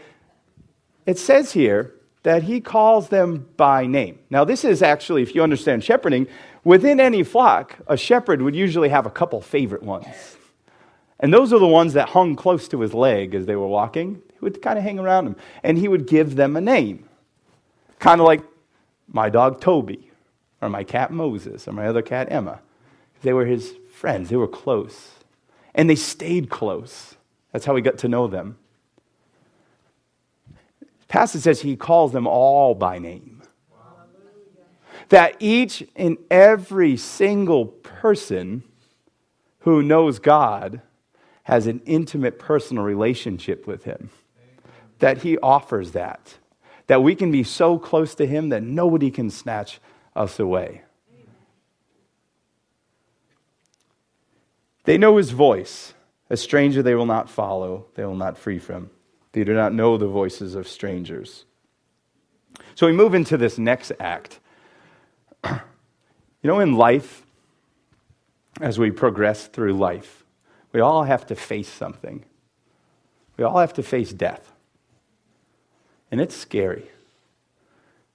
It 1.06 1.18
says 1.18 1.52
here 1.52 1.94
that 2.22 2.42
he 2.42 2.60
calls 2.60 3.08
them 3.08 3.48
by 3.56 3.86
name. 3.86 4.18
Now, 4.28 4.44
this 4.44 4.64
is 4.64 4.82
actually, 4.82 5.22
if 5.22 5.34
you 5.34 5.42
understand 5.42 5.84
shepherding, 5.84 6.26
within 6.64 7.00
any 7.00 7.22
flock, 7.22 7.76
a 7.86 7.96
shepherd 7.96 8.42
would 8.42 8.54
usually 8.54 8.88
have 8.88 9.06
a 9.06 9.10
couple 9.10 9.40
favorite 9.40 9.82
ones. 9.82 10.36
And 11.20 11.32
those 11.32 11.52
are 11.52 11.58
the 11.58 11.66
ones 11.66 11.94
that 11.94 12.10
hung 12.10 12.36
close 12.36 12.68
to 12.68 12.80
his 12.80 12.94
leg 12.94 13.34
as 13.34 13.46
they 13.46 13.56
were 13.56 13.66
walking. 13.66 14.22
He 14.32 14.38
would 14.40 14.60
kind 14.62 14.78
of 14.78 14.84
hang 14.84 14.98
around 14.98 15.26
him, 15.26 15.36
and 15.62 15.78
he 15.78 15.88
would 15.88 16.06
give 16.06 16.36
them 16.36 16.56
a 16.56 16.60
name. 16.60 17.08
Kind 17.98 18.20
of 18.20 18.26
like 18.26 18.42
my 19.08 19.28
dog 19.28 19.60
Toby, 19.60 20.07
or 20.60 20.68
my 20.68 20.84
cat 20.84 21.12
Moses, 21.12 21.68
or 21.68 21.72
my 21.72 21.86
other 21.86 22.02
cat 22.02 22.28
Emma. 22.30 22.60
They 23.22 23.32
were 23.32 23.46
his 23.46 23.74
friends, 23.92 24.28
they 24.28 24.36
were 24.36 24.48
close. 24.48 25.12
And 25.74 25.88
they 25.88 25.96
stayed 25.96 26.50
close. 26.50 27.16
That's 27.52 27.64
how 27.64 27.76
he 27.76 27.82
got 27.82 27.98
to 27.98 28.08
know 28.08 28.26
them 28.26 28.58
passage 31.08 31.42
says 31.42 31.62
he 31.62 31.74
calls 31.74 32.12
them 32.12 32.26
all 32.26 32.74
by 32.74 32.98
name. 32.98 33.42
That 35.08 35.36
each 35.40 35.82
and 35.96 36.18
every 36.30 36.98
single 36.98 37.66
person 37.66 38.62
who 39.60 39.82
knows 39.82 40.18
God 40.18 40.82
has 41.44 41.66
an 41.66 41.80
intimate 41.86 42.38
personal 42.38 42.84
relationship 42.84 43.66
with 43.66 43.84
him. 43.84 44.10
That 44.98 45.18
he 45.18 45.38
offers 45.38 45.92
that. 45.92 46.36
That 46.88 47.02
we 47.02 47.14
can 47.14 47.32
be 47.32 47.42
so 47.42 47.78
close 47.78 48.14
to 48.16 48.26
him 48.26 48.50
that 48.50 48.62
nobody 48.62 49.10
can 49.10 49.30
snatch 49.30 49.80
us 50.18 50.38
away. 50.38 50.82
They 54.84 54.98
know 54.98 55.16
his 55.16 55.30
voice. 55.30 55.94
A 56.30 56.36
stranger 56.36 56.82
they 56.82 56.94
will 56.94 57.06
not 57.06 57.30
follow, 57.30 57.86
they 57.94 58.04
will 58.04 58.14
not 58.14 58.36
free 58.36 58.58
from. 58.58 58.90
They 59.32 59.44
do 59.44 59.54
not 59.54 59.72
know 59.72 59.96
the 59.96 60.06
voices 60.06 60.54
of 60.54 60.68
strangers. 60.68 61.44
So 62.74 62.86
we 62.86 62.92
move 62.92 63.14
into 63.14 63.36
this 63.36 63.58
next 63.58 63.92
act. 64.00 64.40
You 66.40 66.46
know, 66.46 66.60
in 66.60 66.76
life, 66.76 67.26
as 68.60 68.78
we 68.78 68.92
progress 68.92 69.48
through 69.48 69.72
life, 69.72 70.24
we 70.72 70.78
all 70.80 71.02
have 71.02 71.26
to 71.26 71.34
face 71.34 71.68
something. 71.68 72.24
We 73.36 73.42
all 73.42 73.58
have 73.58 73.74
to 73.74 73.82
face 73.82 74.12
death. 74.12 74.52
And 76.12 76.20
it's 76.20 76.36
scary. 76.36 76.88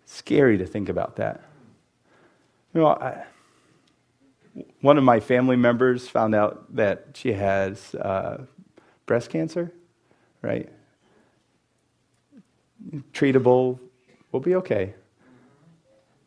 It's 0.04 0.14
scary 0.14 0.58
to 0.58 0.66
think 0.66 0.88
about 0.88 1.18
that. 1.18 1.44
You 2.74 2.82
know, 2.82 2.88
I, 2.88 3.26
one 4.82 4.98
of 4.98 5.04
my 5.04 5.20
family 5.20 5.56
members 5.56 6.08
found 6.08 6.34
out 6.34 6.76
that 6.76 7.10
she 7.14 7.34
has 7.34 7.96
uh, 7.96 8.46
breast 9.06 9.30
cancer, 9.30 9.72
right? 10.42 10.70
treatable, 13.14 13.80
we'll 14.32 14.42
be 14.42 14.56
okay. 14.56 14.94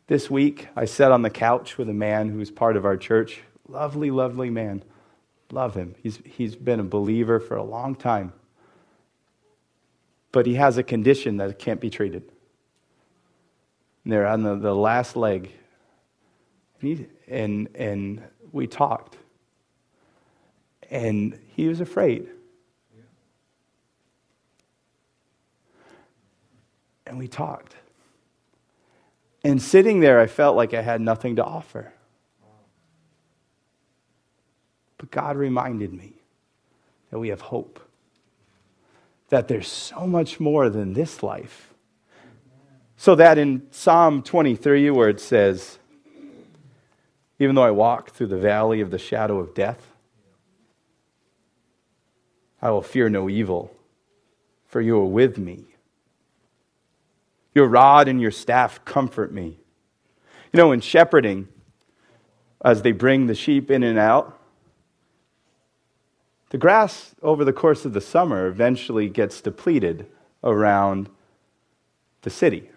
This 0.07 0.29
week, 0.29 0.67
I 0.75 0.85
sat 0.85 1.11
on 1.11 1.21
the 1.21 1.29
couch 1.29 1.77
with 1.77 1.89
a 1.89 1.93
man 1.93 2.29
who's 2.29 2.49
part 2.49 2.77
of 2.77 2.85
our 2.85 2.97
church. 2.97 3.41
Lovely, 3.67 4.09
lovely 4.09 4.49
man. 4.49 4.83
Love 5.51 5.75
him. 5.75 5.95
He's, 6.01 6.19
he's 6.25 6.55
been 6.55 6.79
a 6.79 6.83
believer 6.83 7.39
for 7.39 7.55
a 7.57 7.63
long 7.63 7.95
time. 7.95 8.33
But 10.31 10.45
he 10.45 10.55
has 10.55 10.77
a 10.77 10.83
condition 10.83 11.37
that 11.37 11.59
can't 11.59 11.81
be 11.81 11.89
treated. 11.89 12.23
And 14.03 14.13
they're 14.13 14.27
on 14.27 14.43
the, 14.43 14.55
the 14.55 14.75
last 14.75 15.15
leg. 15.15 15.51
And, 16.81 16.97
he, 16.97 17.05
and, 17.27 17.69
and 17.75 18.23
we 18.51 18.67
talked. 18.67 19.17
And 20.89 21.39
he 21.55 21.67
was 21.67 21.81
afraid. 21.81 22.27
and 27.07 27.17
we 27.17 27.27
talked. 27.27 27.75
And 29.43 29.61
sitting 29.61 30.01
there, 30.01 30.19
I 30.19 30.27
felt 30.27 30.55
like 30.55 30.73
I 30.73 30.81
had 30.81 31.01
nothing 31.01 31.37
to 31.37 31.43
offer. 31.43 31.93
But 34.97 35.11
God 35.11 35.37
reminded 35.37 35.93
me 35.93 36.13
that 37.11 37.19
we 37.19 37.29
have 37.29 37.41
hope, 37.41 37.79
that 39.29 39.47
there's 39.47 39.67
so 39.67 40.05
much 40.05 40.39
more 40.39 40.69
than 40.69 40.93
this 40.93 41.23
life. 41.23 41.73
So 42.97 43.15
that 43.15 43.37
in 43.37 43.67
Psalm 43.71 44.23
23, 44.23 44.89
where 44.89 45.07
it 45.07 45.21
says, 45.21 45.77
Even 47.39 47.55
though 47.55 47.63
I 47.63 47.71
walk 47.71 48.11
through 48.11 48.27
the 48.27 48.37
valley 48.37 48.81
of 48.81 48.91
the 48.91 48.97
shadow 48.97 49.39
of 49.39 49.53
death, 49.53 49.93
I 52.61 52.71
will 52.71 52.81
fear 52.81 53.09
no 53.09 53.29
evil, 53.29 53.75
for 54.65 54.81
you 54.81 54.97
are 54.97 55.05
with 55.05 55.37
me. 55.37 55.65
Your 57.53 57.67
rod 57.67 58.07
and 58.07 58.19
your 58.19 58.31
staff 58.31 58.83
comfort 58.85 59.31
me. 59.31 59.59
You 60.51 60.57
know, 60.57 60.71
in 60.71 60.81
shepherding, 60.81 61.47
as 62.63 62.81
they 62.81 62.91
bring 62.91 63.27
the 63.27 63.35
sheep 63.35 63.69
in 63.69 63.83
and 63.83 63.99
out, 63.99 64.39
the 66.49 66.57
grass 66.57 67.13
over 67.21 67.43
the 67.43 67.53
course 67.53 67.85
of 67.85 67.93
the 67.93 68.01
summer 68.01 68.47
eventually 68.47 69.09
gets 69.09 69.41
depleted 69.41 70.07
around 70.43 71.09
the 72.21 72.29
city. 72.29 72.69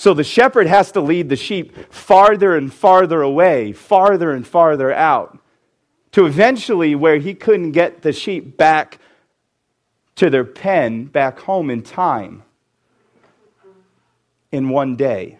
So 0.00 0.14
the 0.14 0.24
shepherd 0.24 0.66
has 0.66 0.92
to 0.92 1.02
lead 1.02 1.28
the 1.28 1.36
sheep 1.36 1.76
farther 1.92 2.56
and 2.56 2.72
farther 2.72 3.20
away, 3.20 3.74
farther 3.74 4.32
and 4.32 4.46
farther 4.46 4.90
out, 4.90 5.38
to 6.12 6.24
eventually 6.24 6.94
where 6.94 7.18
he 7.18 7.34
couldn't 7.34 7.72
get 7.72 8.00
the 8.00 8.10
sheep 8.10 8.56
back 8.56 8.98
to 10.14 10.30
their 10.30 10.46
pen, 10.46 11.04
back 11.04 11.40
home 11.40 11.68
in 11.68 11.82
time 11.82 12.44
in 14.50 14.70
one 14.70 14.96
day. 14.96 15.38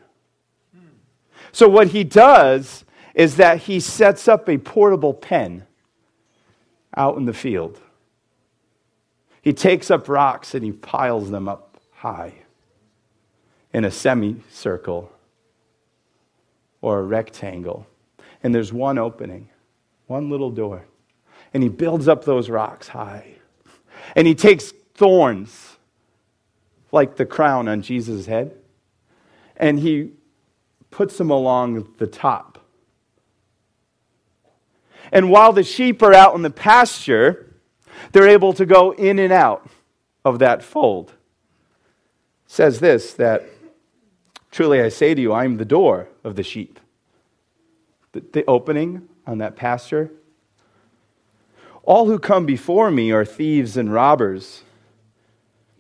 So, 1.53 1.67
what 1.67 1.89
he 1.89 2.05
does 2.05 2.85
is 3.15 3.37
that 3.37 3.61
he 3.61 3.81
sets 3.81 4.29
up 4.29 4.47
a 4.47 4.59
portable 4.59 5.15
pen 5.15 5.67
out 6.95 7.17
in 7.17 7.25
the 7.25 7.33
field. 7.33 7.81
He 9.41 9.55
takes 9.55 9.91
up 9.91 10.07
rocks 10.07 10.55
and 10.55 10.63
he 10.63 10.73
piles 10.73 11.31
them 11.31 11.49
up 11.49 11.81
high 11.93 12.40
in 13.73 13.85
a 13.85 13.91
semicircle 13.91 15.13
or 16.81 16.99
a 16.99 17.03
rectangle. 17.03 17.87
And 18.43 18.55
there's 18.55 18.73
one 18.73 18.99
opening, 18.99 19.49
one 20.07 20.31
little 20.31 20.51
door. 20.51 20.85
And 21.53 21.63
he 21.63 21.69
builds 21.69 22.09
up 22.09 22.25
those 22.25 22.49
rocks 22.49 22.89
high. 22.89 23.35
And 24.17 24.27
he 24.27 24.35
takes 24.35 24.73
thorns, 24.95 25.77
like 26.93 27.17
the 27.17 27.27
crown 27.27 27.69
on 27.69 27.83
Jesus' 27.83 28.27
head, 28.27 28.57
and 29.57 29.79
he 29.79 30.13
puts 30.91 31.19
them 31.19 31.31
along 31.31 31.95
the 31.99 32.07
top. 32.07 32.59
And 35.13 35.31
while 35.31 35.53
the 35.53 35.63
sheep 35.63 36.03
are 36.03 36.15
out 36.15 36.35
in 36.35 36.43
the 36.43 36.51
pasture, 36.51 37.55
they're 38.13 38.29
able 38.29 38.53
to 38.55 38.65
go 38.65 38.93
in 38.93 39.19
and 39.19 39.33
out 39.33 39.69
of 40.25 40.39
that 40.39 40.63
fold. 40.63 41.11
It 41.11 42.51
says 42.51 42.81
this 42.81 43.13
that 43.15 43.45
truly 44.51 44.81
I 44.81 44.89
say 44.89 45.15
to 45.15 45.21
you, 45.21 45.33
I 45.33 45.45
am 45.45 45.57
the 45.57 45.65
door 45.65 46.09
of 46.25 46.37
the 46.37 46.43
sheep. 46.43 46.79
The, 48.13 48.23
the 48.33 48.45
opening 48.47 49.09
on 49.27 49.39
that 49.39 49.57
pasture. 49.57 50.11
All 51.83 52.07
who 52.07 52.19
come 52.19 52.47
before 52.47 52.91
me 52.91 53.11
are 53.11 53.25
thieves 53.25 53.77
and 53.77 53.93
robbers, 53.93 54.63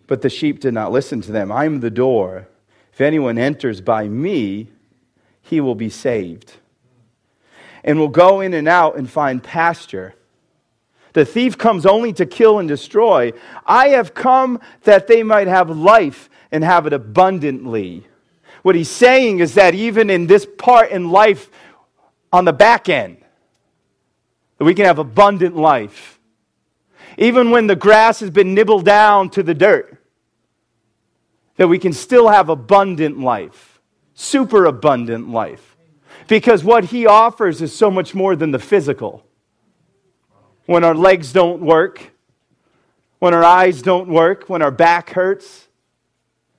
but 0.07 0.23
the 0.23 0.31
sheep 0.31 0.61
did 0.61 0.75
not 0.75 0.93
listen 0.93 1.21
to 1.23 1.33
them. 1.33 1.53
I 1.53 1.65
am 1.65 1.81
the 1.81 1.91
door. 1.91 2.49
If 2.93 3.01
anyone 3.01 3.39
enters 3.39 3.81
by 3.81 4.09
me, 4.09 4.69
he 5.43 5.61
will 5.61 5.75
be 5.75 5.91
saved 5.91 6.55
and 7.83 7.99
will 7.99 8.09
go 8.09 8.41
in 8.41 8.55
and 8.55 8.69
out 8.69 8.97
and 8.97 9.09
find 9.09 9.43
pasture. 9.43 10.15
The 11.13 11.25
thief 11.25 11.59
comes 11.59 11.87
only 11.87 12.13
to 12.15 12.27
kill 12.27 12.59
and 12.59 12.69
destroy. 12.69 13.33
I 13.67 13.89
have 13.89 14.15
come 14.15 14.61
that 14.83 15.07
they 15.07 15.23
might 15.23 15.49
have 15.49 15.71
life 15.71 16.31
and 16.53 16.63
have 16.63 16.87
it 16.87 16.93
abundantly. 16.93 18.07
What 18.63 18.75
he's 18.75 18.91
saying 18.91 19.39
is 19.39 19.55
that 19.55 19.75
even 19.75 20.11
in 20.11 20.27
this 20.27 20.47
part 20.59 20.91
in 20.91 21.11
life, 21.11 21.51
on 22.33 22.45
the 22.45 22.53
back 22.53 22.89
end, 22.89 23.19
that 24.59 24.65
we 24.65 24.75
can 24.75 24.85
have 24.85 24.99
abundant 24.99 25.57
life. 25.57 26.21
Even 27.17 27.51
when 27.51 27.67
the 27.67 27.77
grass 27.77 28.21
has 28.21 28.31
been 28.31 28.55
nibbled 28.55 28.85
down 28.85 29.31
to 29.31 29.43
the 29.43 29.55
dirt, 29.55 29.97
that 31.57 31.69
we 31.69 31.79
can 31.79 31.93
still 31.93 32.29
have 32.29 32.49
abundant 32.49 33.19
life, 33.19 33.81
super 34.15 34.67
abundant 34.67 35.31
life. 35.31 35.77
Because 36.29 36.63
what 36.63 36.85
he 36.85 37.07
offers 37.07 37.61
is 37.61 37.75
so 37.75 37.91
much 37.91 38.15
more 38.15 38.37
than 38.37 38.51
the 38.51 38.59
physical. 38.59 39.25
when 40.67 40.85
our 40.85 40.95
legs 40.95 41.33
don't 41.33 41.61
work, 41.61 42.13
when 43.19 43.35
our 43.35 43.43
eyes 43.43 43.83
don't 43.83 44.07
work, 44.07 44.45
when 44.49 44.63
our 44.63 44.71
back 44.71 45.11
hurts, 45.11 45.67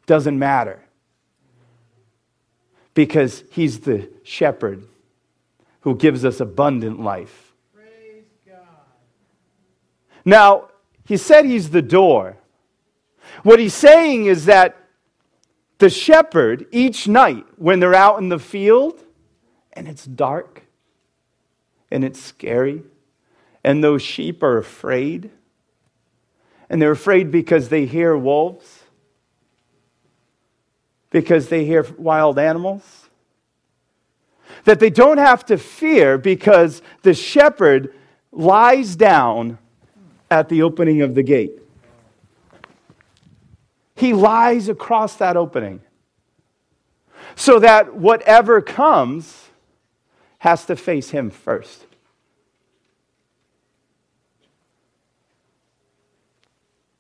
doesn't 0.06 0.38
matter. 0.38 0.84
Because 3.02 3.44
he's 3.50 3.80
the 3.80 4.08
shepherd 4.22 4.86
who 5.80 5.96
gives 5.96 6.24
us 6.24 6.40
abundant 6.40 7.00
life. 7.00 7.56
Now, 10.24 10.68
he 11.06 11.18
said 11.18 11.46
he's 11.46 11.72
the 11.72 11.82
door. 11.82 12.38
What 13.42 13.58
he's 13.58 13.74
saying 13.74 14.28
is 14.28 14.46
that 14.46 14.78
the 15.80 15.90
shepherd, 15.90 16.68
each 16.72 17.08
night 17.08 17.44
when 17.56 17.80
they're 17.80 17.96
out 17.96 18.20
in 18.20 18.30
the 18.30 18.38
field 18.38 19.04
and 19.74 19.88
it's 19.88 20.06
dark 20.06 20.62
and 21.90 22.04
it's 22.04 22.22
scary 22.22 22.84
and 23.64 23.84
those 23.84 24.04
sheep 24.04 24.44
are 24.44 24.60
afraid, 24.60 25.32
and 26.70 26.80
they're 26.80 26.92
afraid 26.92 27.32
because 27.32 27.70
they 27.70 27.88
hear 27.88 28.16
wolves, 28.16 28.81
because 31.12 31.50
they 31.50 31.66
hear 31.66 31.86
wild 31.98 32.40
animals, 32.40 33.10
that 34.64 34.80
they 34.80 34.90
don't 34.90 35.20
have 35.20 35.46
to 35.46 35.58
fear 35.58 36.18
because 36.18 36.82
the 37.04 37.14
shepherd 37.14 37.94
lies 38.32 38.96
down 38.96 39.58
at 40.30 40.50
the 40.50 40.64
opening 40.64 41.02
of 41.02 41.14
the 41.14 41.24
gate. 41.24 41.62
He 43.96 44.14
lies 44.14 44.68
across 44.68 45.18
that 45.18 45.38
opening 45.38 45.82
so 47.36 47.60
that 47.60 47.94
whatever 47.96 48.62
comes 48.62 49.50
has 50.40 50.66
to 50.66 50.76
face 50.76 51.12
him 51.12 51.30
first. 51.30 51.86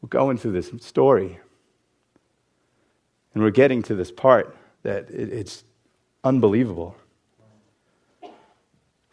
We're 0.01 0.09
going 0.09 0.37
through 0.37 0.51
this 0.51 0.71
story, 0.79 1.39
and 3.33 3.43
we're 3.43 3.51
getting 3.51 3.81
to 3.83 3.95
this 3.95 4.11
part 4.11 4.55
that 4.83 5.09
it's 5.09 5.63
unbelievable. 6.23 6.95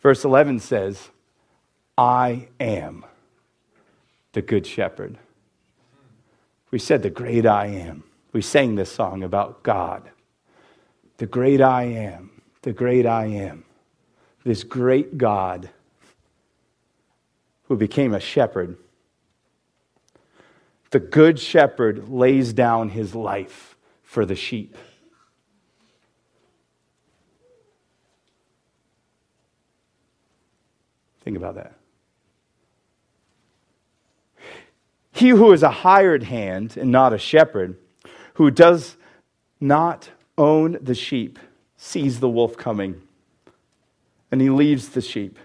Verse 0.01 0.25
11 0.25 0.61
says, 0.61 1.09
I 1.97 2.49
am 2.61 3.05
the 4.33 4.43
Good 4.43 4.67
Shepherd. 4.67 5.19
We 6.71 6.79
said, 6.79 7.03
The 7.03 7.11
great 7.11 7.47
I 7.47 7.67
am. 7.67 8.05
We 8.33 8.43
sang 8.43 8.75
this 8.75 8.93
song 8.93 9.23
about 9.23 9.63
God. 9.63 10.11
The 11.17 11.27
great 11.27 11.61
I 11.61 11.85
am, 11.85 12.43
the 12.63 12.73
great 12.73 13.07
I 13.07 13.27
am. 13.27 13.65
This 14.45 14.63
great 14.63 15.19
God 15.19 15.71
who 17.65 17.77
became 17.77 18.15
a 18.15 18.21
shepherd. 18.21 18.77
The 20.91 21.01
Good 21.01 21.39
Shepherd 21.39 22.09
lays 22.09 22.53
down 22.53 22.91
his 22.91 23.15
life 23.15 23.77
for 24.09 24.25
the 24.25 24.35
sheep. 24.35 24.75
Think 31.21 31.37
about 31.37 31.57
that. 31.57 31.75
He 35.13 35.29
who 35.29 35.53
is 35.53 35.63
a 35.63 35.71
hired 35.71 36.23
hand 36.23 36.79
and 36.79 36.91
not 36.91 37.13
a 37.13 37.19
shepherd, 37.19 37.77
who 38.35 38.51
does 38.51 38.97
not 39.61 40.09
own 40.39 40.79
the 40.81 40.95
sheep, 40.95 41.39
sees 41.77 42.21
the 42.21 42.31
wolf 42.31 42.57
coming, 42.57 43.03
and 44.33 44.41
he 44.41 44.49
leaves 44.49 44.89
the 44.89 45.03
sheep, 45.03 45.39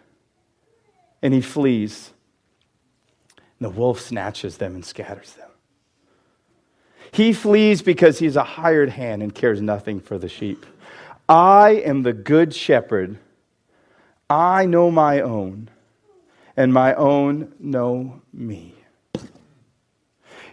and 1.22 1.34
he 1.34 1.42
flees. 1.42 2.14
And 3.60 3.66
the 3.66 3.78
wolf 3.78 4.00
snatches 4.00 4.56
them 4.56 4.74
and 4.74 4.86
scatters 4.86 5.34
them. 5.34 5.50
He 7.14 7.32
flees 7.32 7.84
because 7.84 8.18
he's 8.18 8.36
a 8.36 8.44
hired 8.44 8.90
hand 8.90 9.22
and 9.22 9.34
cares 9.34 9.62
nothing 9.62 10.00
for 10.00 10.18
the 10.18 10.28
sheep. 10.28 10.66
I 11.30 11.82
am 11.86 12.02
the 12.02 12.12
good 12.12 12.56
shepherd. 12.56 13.20
I 14.28 14.66
know 14.66 14.90
my 14.90 15.22
own, 15.22 15.70
and 16.58 16.74
my 16.74 16.96
own 16.96 17.54
know 17.60 18.20
me. 18.34 18.74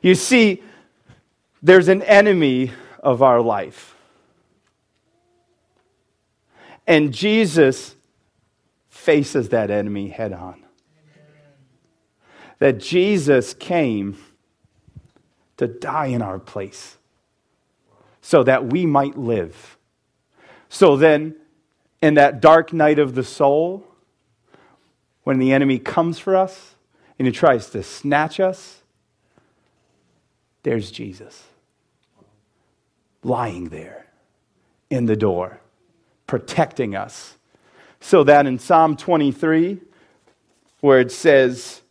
You 0.03 0.15
see, 0.15 0.63
there's 1.63 1.89
an 1.89 2.03
enemy 2.03 2.73
of 3.03 3.23
our 3.23 3.41
life. 3.41 3.97
And 6.87 7.15
Jesus 7.15 7.95
faces 8.91 9.49
that 9.49 9.71
enemy 9.71 10.11
head 10.11 10.35
on. 10.35 10.63
That 12.59 12.79
Jesus 12.79 13.55
came 13.55 14.19
to 15.61 15.67
die 15.67 16.07
in 16.07 16.23
our 16.23 16.39
place 16.39 16.97
so 18.23 18.43
that 18.43 18.73
we 18.73 18.87
might 18.87 19.19
live. 19.19 19.77
So 20.71 20.97
then, 20.97 21.37
in 22.01 22.15
that 22.15 22.41
dark 22.41 22.73
night 22.73 22.99
of 22.99 23.15
the 23.15 23.23
soul, 23.23 23.87
when 25.23 25.39
the 25.39 25.53
enemy 25.53 25.79
comes 25.79 26.19
for 26.19 26.35
us 26.35 26.77
and 27.19 27.27
he 27.27 27.33
tries 27.33 27.69
to 27.71 27.83
snatch 27.83 28.41
us, 28.41 28.81
there's 30.63 30.91
Jesus 30.91 31.45
lying 33.23 33.69
there 33.69 34.07
in 34.89 35.05
the 35.05 35.17
door, 35.17 35.61
protecting 36.27 36.97
us. 36.97 37.37
So 38.01 38.25
that 38.25 38.47
in 38.47 38.59
Psalm 38.59 38.97
23, 38.97 39.79
where 40.81 41.01
it 41.01 41.13
says, 41.13 41.83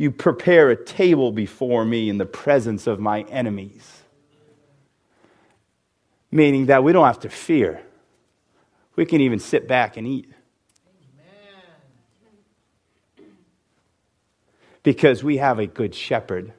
You 0.00 0.10
prepare 0.10 0.70
a 0.70 0.82
table 0.82 1.30
before 1.30 1.84
me 1.84 2.08
in 2.08 2.16
the 2.16 2.24
presence 2.24 2.86
of 2.86 3.00
my 3.00 3.20
enemies, 3.24 4.00
meaning 6.30 6.64
that 6.66 6.82
we 6.82 6.94
don't 6.94 7.04
have 7.04 7.20
to 7.20 7.28
fear. 7.28 7.82
We 8.96 9.04
can 9.04 9.20
even 9.20 9.38
sit 9.38 9.68
back 9.68 9.98
and 9.98 10.06
eat. 10.06 10.32
Because 14.82 15.22
we 15.22 15.36
have 15.36 15.58
a 15.58 15.66
good 15.66 15.94
shepherd 15.94 16.54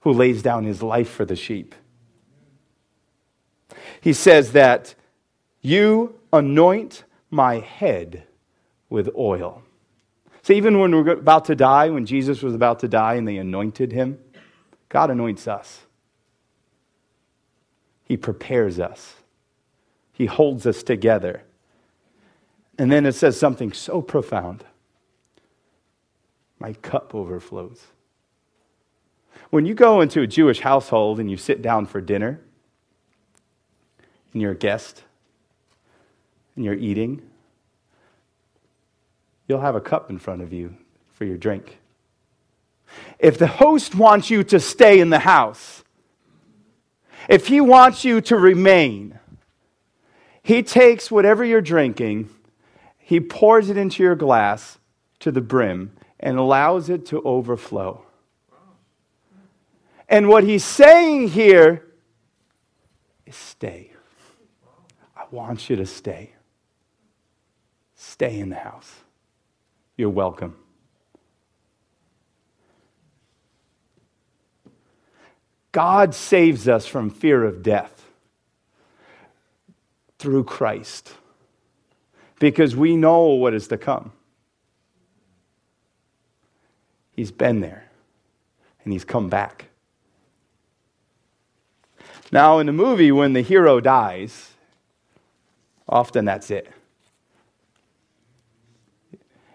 who 0.00 0.12
lays 0.12 0.42
down 0.42 0.64
his 0.64 0.82
life 0.82 1.08
for 1.08 1.24
the 1.24 1.36
sheep. 1.36 1.76
He 4.00 4.14
says 4.14 4.50
that 4.50 4.96
you 5.62 6.18
anoint 6.32 7.04
my 7.30 7.60
head 7.60 8.24
with 8.88 9.08
oil. 9.16 9.62
Even 10.50 10.78
when 10.78 10.94
we're 10.94 11.12
about 11.12 11.44
to 11.46 11.54
die, 11.54 11.90
when 11.90 12.06
Jesus 12.06 12.42
was 12.42 12.54
about 12.54 12.80
to 12.80 12.88
die 12.88 13.14
and 13.14 13.26
they 13.26 13.36
anointed 13.36 13.92
him, 13.92 14.18
God 14.88 15.10
anoints 15.10 15.46
us. 15.46 15.82
He 18.04 18.16
prepares 18.16 18.80
us. 18.80 19.14
He 20.12 20.26
holds 20.26 20.66
us 20.66 20.82
together. 20.82 21.44
And 22.76 22.90
then 22.90 23.06
it 23.06 23.12
says 23.12 23.38
something 23.38 23.72
so 23.72 24.02
profound. 24.02 24.64
My 26.58 26.72
cup 26.72 27.14
overflows. 27.14 27.86
When 29.50 29.66
you 29.66 29.74
go 29.74 30.00
into 30.00 30.22
a 30.22 30.26
Jewish 30.26 30.60
household 30.60 31.20
and 31.20 31.30
you 31.30 31.36
sit 31.36 31.62
down 31.62 31.86
for 31.86 32.00
dinner, 32.00 32.40
and 34.32 34.42
you're 34.42 34.52
a 34.52 34.56
guest, 34.56 35.04
and 36.56 36.64
you're 36.64 36.74
eating, 36.74 37.29
you'll 39.50 39.60
have 39.60 39.74
a 39.74 39.80
cup 39.80 40.08
in 40.10 40.18
front 40.18 40.40
of 40.40 40.52
you 40.52 40.76
for 41.10 41.24
your 41.24 41.36
drink. 41.36 41.80
If 43.18 43.36
the 43.36 43.48
host 43.48 43.96
wants 43.96 44.30
you 44.30 44.44
to 44.44 44.60
stay 44.60 45.00
in 45.00 45.10
the 45.10 45.18
house, 45.18 45.82
if 47.28 47.48
he 47.48 47.60
wants 47.60 48.04
you 48.04 48.20
to 48.22 48.36
remain, 48.36 49.18
he 50.40 50.62
takes 50.62 51.10
whatever 51.10 51.44
you're 51.44 51.60
drinking, 51.60 52.30
he 52.96 53.18
pours 53.18 53.70
it 53.70 53.76
into 53.76 54.04
your 54.04 54.14
glass 54.14 54.78
to 55.18 55.32
the 55.32 55.40
brim, 55.40 55.96
and 56.20 56.38
allows 56.38 56.88
it 56.88 57.06
to 57.06 57.20
overflow. 57.22 58.02
And 60.08 60.28
what 60.28 60.44
he's 60.44 60.64
saying 60.64 61.28
here 61.28 61.84
is 63.26 63.34
stay. 63.34 63.90
I 65.16 65.24
want 65.30 65.68
you 65.68 65.76
to 65.76 65.86
stay. 65.86 66.34
Stay 67.96 68.38
in 68.38 68.48
the 68.48 68.56
house. 68.56 69.00
You're 70.00 70.08
welcome. 70.08 70.56
God 75.72 76.14
saves 76.14 76.66
us 76.66 76.86
from 76.86 77.10
fear 77.10 77.44
of 77.44 77.62
death 77.62 78.06
through 80.18 80.44
Christ 80.44 81.12
because 82.38 82.74
we 82.74 82.96
know 82.96 83.24
what 83.24 83.52
is 83.52 83.68
to 83.68 83.76
come. 83.76 84.12
He's 87.12 87.30
been 87.30 87.60
there 87.60 87.90
and 88.84 88.94
he's 88.94 89.04
come 89.04 89.28
back. 89.28 89.66
Now, 92.32 92.58
in 92.58 92.64
the 92.64 92.72
movie, 92.72 93.12
when 93.12 93.34
the 93.34 93.42
hero 93.42 93.80
dies, 93.80 94.52
often 95.86 96.24
that's 96.24 96.50
it. 96.50 96.72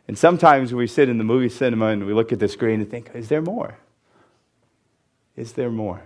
And 0.07 0.17
sometimes 0.17 0.73
we 0.73 0.87
sit 0.87 1.09
in 1.09 1.17
the 1.17 1.23
movie 1.23 1.49
cinema 1.49 1.87
and 1.87 2.05
we 2.05 2.13
look 2.13 2.31
at 2.31 2.39
the 2.39 2.47
screen 2.47 2.81
and 2.81 2.89
think, 2.89 3.09
is 3.15 3.27
there 3.27 3.41
more? 3.41 3.77
Is 5.35 5.53
there 5.53 5.71
more? 5.71 6.03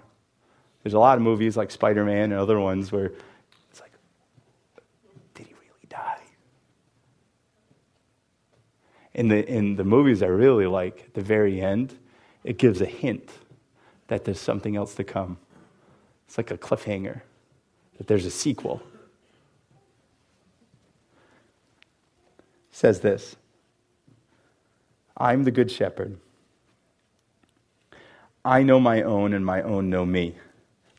There's 0.83 0.93
a 0.93 0.99
lot 0.99 1.17
of 1.17 1.23
movies 1.23 1.57
like 1.57 1.71
Spider 1.71 2.05
Man 2.05 2.31
and 2.31 2.33
other 2.33 2.59
ones 2.59 2.91
where 2.91 3.11
it's 3.69 3.81
like, 3.81 3.91
did 5.35 5.47
he 5.47 5.53
really 5.53 5.87
die? 5.89 6.17
In 9.13 9.27
the, 9.27 9.45
in 9.45 9.75
the 9.75 9.83
movies 9.83 10.23
I 10.23 10.27
really 10.27 10.65
like, 10.65 11.03
at 11.07 11.13
the 11.13 11.21
very 11.21 11.61
end, 11.61 11.95
it 12.43 12.57
gives 12.57 12.79
a 12.79 12.85
hint 12.85 13.29
that 14.07 14.23
there's 14.23 14.39
something 14.39 14.77
else 14.77 14.95
to 14.95 15.03
come. 15.03 15.37
It's 16.27 16.37
like 16.37 16.51
a 16.51 16.57
cliffhanger, 16.57 17.21
that 17.97 18.07
there's 18.07 18.25
a 18.25 18.31
sequel. 18.31 18.81
It 22.71 22.75
says 22.75 23.01
this 23.01 23.35
I'm 25.19 25.43
the 25.43 25.51
good 25.51 25.69
shepherd. 25.69 26.17
I 28.45 28.63
know 28.63 28.79
my 28.79 29.01
own, 29.01 29.33
and 29.33 29.45
my 29.45 29.61
own 29.61 29.89
know 29.89 30.05
me. 30.05 30.35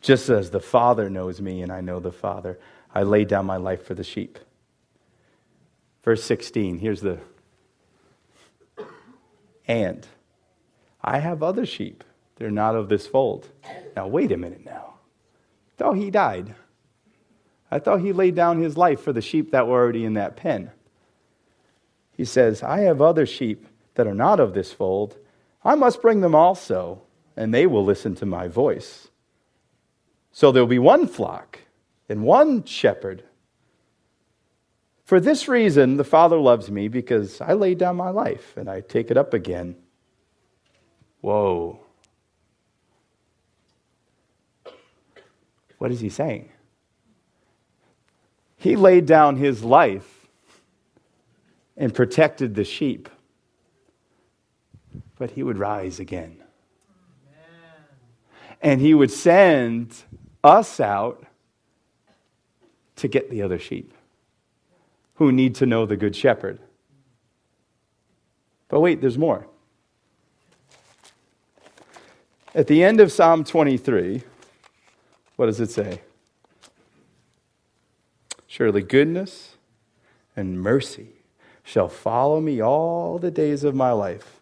Just 0.00 0.28
as 0.28 0.50
the 0.50 0.60
Father 0.60 1.08
knows 1.08 1.40
me, 1.40 1.62
and 1.62 1.72
I 1.72 1.80
know 1.80 2.00
the 2.00 2.12
Father, 2.12 2.58
I 2.94 3.02
lay 3.02 3.24
down 3.24 3.46
my 3.46 3.56
life 3.56 3.84
for 3.84 3.94
the 3.94 4.04
sheep. 4.04 4.38
Verse 6.02 6.22
16, 6.24 6.78
here's 6.78 7.00
the 7.00 7.18
and 9.70 10.04
I 11.00 11.20
have 11.20 11.44
other 11.44 11.64
sheep. 11.64 12.02
They're 12.36 12.50
not 12.50 12.74
of 12.74 12.88
this 12.88 13.06
fold. 13.06 13.48
Now, 13.94 14.08
wait 14.08 14.32
a 14.32 14.36
minute 14.36 14.64
now. 14.64 14.94
I 15.68 15.76
Thought 15.76 15.92
he 15.96 16.10
died. 16.10 16.56
I 17.70 17.78
thought 17.78 18.00
he 18.00 18.12
laid 18.12 18.34
down 18.34 18.60
his 18.60 18.76
life 18.76 19.00
for 19.00 19.12
the 19.12 19.20
sheep 19.20 19.52
that 19.52 19.68
were 19.68 19.80
already 19.80 20.04
in 20.04 20.14
that 20.14 20.36
pen. 20.36 20.72
He 22.16 22.24
says, 22.24 22.64
I 22.64 22.80
have 22.80 23.00
other 23.00 23.26
sheep 23.26 23.64
that 23.94 24.06
are 24.06 24.14
not 24.14 24.40
of 24.40 24.54
this 24.54 24.72
fold. 24.72 25.16
I 25.64 25.74
must 25.74 26.02
bring 26.02 26.20
them 26.20 26.34
also, 26.34 27.02
and 27.36 27.52
they 27.52 27.66
will 27.66 27.84
listen 27.84 28.14
to 28.16 28.26
my 28.26 28.48
voice. 28.48 29.08
So 30.32 30.52
there'll 30.52 30.66
be 30.66 30.78
one 30.78 31.06
flock 31.06 31.60
and 32.08 32.22
one 32.22 32.64
shepherd. 32.64 33.24
For 35.04 35.18
this 35.20 35.48
reason, 35.48 35.96
the 35.96 36.04
Father 36.04 36.38
loves 36.38 36.70
me 36.70 36.88
because 36.88 37.40
I 37.40 37.54
lay 37.54 37.74
down 37.74 37.96
my 37.96 38.10
life 38.10 38.56
and 38.56 38.70
I 38.70 38.80
take 38.80 39.10
it 39.10 39.16
up 39.16 39.34
again. 39.34 39.76
Whoa. 41.20 41.80
What 45.78 45.90
is 45.90 46.00
he 46.00 46.10
saying? 46.10 46.50
He 48.56 48.76
laid 48.76 49.06
down 49.06 49.36
his 49.36 49.64
life 49.64 50.28
and 51.76 51.94
protected 51.94 52.54
the 52.54 52.64
sheep, 52.64 53.08
but 55.20 55.32
he 55.32 55.42
would 55.42 55.58
rise 55.58 56.00
again. 56.00 56.38
And 58.62 58.80
he 58.80 58.94
would 58.94 59.10
send 59.10 59.94
us 60.42 60.80
out 60.80 61.26
to 62.96 63.06
get 63.06 63.30
the 63.30 63.42
other 63.42 63.58
sheep 63.58 63.92
who 65.16 65.30
need 65.30 65.54
to 65.56 65.66
know 65.66 65.84
the 65.84 65.98
Good 65.98 66.16
Shepherd. 66.16 66.58
But 68.68 68.80
wait, 68.80 69.02
there's 69.02 69.18
more. 69.18 69.46
At 72.54 72.66
the 72.66 72.82
end 72.82 72.98
of 72.98 73.12
Psalm 73.12 73.44
23, 73.44 74.22
what 75.36 75.46
does 75.46 75.60
it 75.60 75.70
say? 75.70 76.00
Surely 78.46 78.80
goodness 78.80 79.56
and 80.34 80.62
mercy 80.62 81.10
shall 81.62 81.90
follow 81.90 82.40
me 82.40 82.62
all 82.62 83.18
the 83.18 83.30
days 83.30 83.64
of 83.64 83.74
my 83.74 83.92
life, 83.92 84.39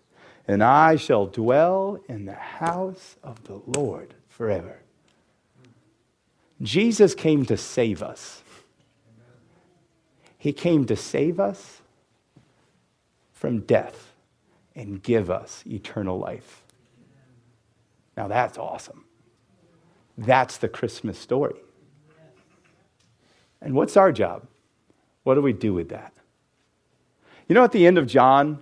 and 0.48 0.64
I 0.64 0.96
shall 0.96 1.26
dwell 1.26 2.00
in 2.08 2.24
the 2.24 2.32
house 2.32 3.16
of 3.22 3.44
the 3.44 3.60
Lord 3.66 4.14
forever. 4.28 4.80
Jesus 6.62 7.14
came 7.14 7.44
to 7.46 7.56
save 7.56 8.02
us. 8.02 8.42
He 10.38 10.54
came 10.54 10.86
to 10.86 10.96
save 10.96 11.38
us 11.38 11.82
from 13.32 13.60
death 13.60 14.14
and 14.74 15.02
give 15.02 15.30
us 15.30 15.62
eternal 15.66 16.18
life. 16.18 16.62
Now 18.16 18.26
that's 18.26 18.56
awesome. 18.56 19.04
That's 20.16 20.56
the 20.56 20.68
Christmas 20.68 21.18
story. 21.18 21.60
And 23.60 23.74
what's 23.74 23.96
our 23.96 24.12
job? 24.12 24.46
What 25.24 25.34
do 25.34 25.42
we 25.42 25.52
do 25.52 25.74
with 25.74 25.90
that? 25.90 26.14
You 27.48 27.54
know, 27.54 27.64
at 27.64 27.72
the 27.72 27.86
end 27.86 27.98
of 27.98 28.06
John, 28.06 28.60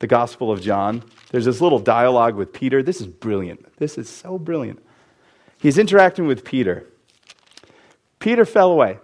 the 0.00 0.06
Gospel 0.06 0.50
of 0.50 0.60
John, 0.60 1.04
there's 1.30 1.44
this 1.44 1.60
little 1.60 1.78
dialogue 1.78 2.34
with 2.34 2.52
Peter. 2.52 2.82
This 2.82 3.00
is 3.00 3.06
brilliant. 3.06 3.76
This 3.76 3.96
is 3.96 4.08
so 4.08 4.38
brilliant. 4.38 4.82
He's 5.60 5.78
interacting 5.78 6.26
with 6.26 6.44
Peter. 6.44 6.86
Peter 8.18 8.44
fell 8.44 8.72
away. 8.72 8.98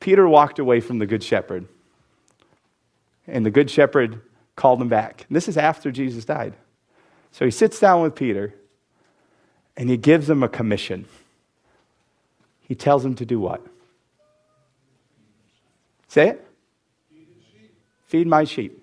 Peter 0.00 0.26
walked 0.26 0.58
away 0.58 0.80
from 0.80 0.98
the 0.98 1.06
Good 1.06 1.22
Shepherd. 1.22 1.68
And 3.26 3.44
the 3.44 3.50
Good 3.50 3.70
Shepherd 3.70 4.22
called 4.56 4.80
him 4.80 4.88
back. 4.88 5.26
And 5.28 5.36
this 5.36 5.48
is 5.48 5.58
after 5.58 5.90
Jesus 5.90 6.24
died. 6.24 6.54
So 7.30 7.44
he 7.44 7.50
sits 7.50 7.78
down 7.78 8.02
with 8.02 8.14
Peter 8.14 8.54
and 9.76 9.90
he 9.90 9.98
gives 9.98 10.30
him 10.30 10.42
a 10.42 10.48
commission. 10.48 11.04
He 12.62 12.74
tells 12.74 13.04
him 13.04 13.14
to 13.16 13.26
do 13.26 13.38
what? 13.38 13.64
Say 16.08 16.28
it. 16.28 16.46
Feed 18.06 18.26
my 18.26 18.44
sheep. 18.44 18.82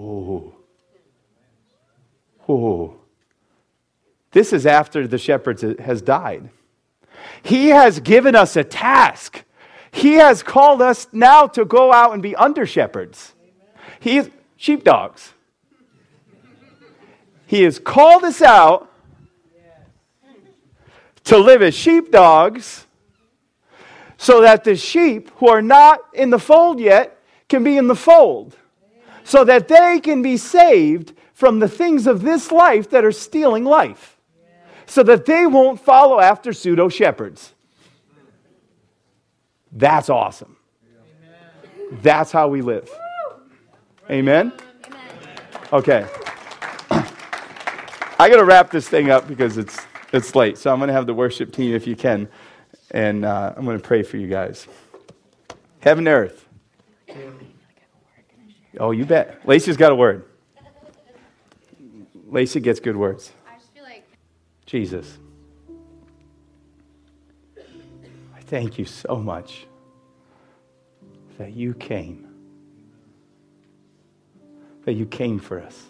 Oh. 0.00 0.54
Oh. 2.48 2.94
This 4.32 4.52
is 4.52 4.64
after 4.64 5.06
the 5.06 5.18
shepherd 5.18 5.60
has 5.80 6.00
died. 6.00 6.50
He 7.42 7.68
has 7.68 8.00
given 8.00 8.34
us 8.34 8.56
a 8.56 8.64
task. 8.64 9.44
He 9.90 10.14
has 10.14 10.42
called 10.42 10.80
us 10.80 11.08
now 11.12 11.46
to 11.48 11.64
go 11.64 11.92
out 11.92 12.14
and 12.14 12.22
be 12.22 12.34
under 12.34 12.64
shepherds. 12.64 13.34
He 13.98 14.18
is 14.18 14.30
sheepdogs. 14.56 15.34
He 17.46 17.62
has 17.64 17.78
called 17.78 18.24
us 18.24 18.40
out 18.40 18.90
to 21.24 21.36
live 21.36 21.62
as 21.62 21.74
sheepdogs 21.74 22.86
so 24.16 24.40
that 24.42 24.64
the 24.64 24.76
sheep 24.76 25.30
who 25.36 25.48
are 25.48 25.62
not 25.62 26.00
in 26.14 26.30
the 26.30 26.38
fold 26.38 26.78
yet 26.78 27.18
can 27.48 27.64
be 27.64 27.76
in 27.76 27.88
the 27.88 27.96
fold, 27.96 28.56
so 29.30 29.44
that 29.44 29.68
they 29.68 30.00
can 30.00 30.22
be 30.22 30.36
saved 30.36 31.14
from 31.34 31.60
the 31.60 31.68
things 31.68 32.08
of 32.08 32.22
this 32.22 32.50
life 32.50 32.90
that 32.90 33.04
are 33.04 33.12
stealing 33.12 33.64
life, 33.64 34.18
so 34.86 35.04
that 35.04 35.24
they 35.24 35.46
won't 35.46 35.78
follow 35.78 36.18
after 36.18 36.52
pseudo 36.52 36.88
shepherds. 36.88 37.54
That's 39.70 40.10
awesome. 40.10 40.56
That's 42.02 42.32
how 42.32 42.48
we 42.48 42.60
live. 42.60 42.90
Amen? 44.10 44.52
Okay. 45.72 46.08
I 46.90 48.28
got 48.28 48.36
to 48.36 48.44
wrap 48.44 48.72
this 48.72 48.88
thing 48.88 49.10
up 49.10 49.28
because 49.28 49.58
it's, 49.58 49.78
it's 50.12 50.34
late. 50.34 50.58
So 50.58 50.72
I'm 50.72 50.80
going 50.80 50.88
to 50.88 50.94
have 50.94 51.06
the 51.06 51.14
worship 51.14 51.52
team, 51.52 51.72
if 51.72 51.86
you 51.86 51.94
can, 51.94 52.28
and 52.90 53.24
uh, 53.24 53.54
I'm 53.56 53.64
going 53.64 53.78
to 53.78 53.86
pray 53.86 54.02
for 54.02 54.16
you 54.16 54.26
guys. 54.26 54.66
Heaven 55.78 56.08
and 56.08 56.16
earth. 56.16 56.48
Oh, 58.78 58.92
you 58.92 59.04
bet. 59.04 59.46
Lacey's 59.46 59.76
got 59.76 59.92
a 59.92 59.94
word. 59.94 60.24
Lacey 62.28 62.60
gets 62.60 62.78
good 62.78 62.96
words. 62.96 63.32
I 63.48 63.56
just 63.56 63.72
feel 63.72 63.82
like 63.82 64.06
Jesus. 64.66 65.18
I 68.36 68.40
thank 68.40 68.78
you 68.78 68.84
so 68.84 69.16
much 69.16 69.66
that 71.38 71.52
you 71.52 71.74
came. 71.74 72.28
That 74.84 74.92
you 74.92 75.06
came 75.06 75.40
for 75.40 75.60
us. 75.60 75.86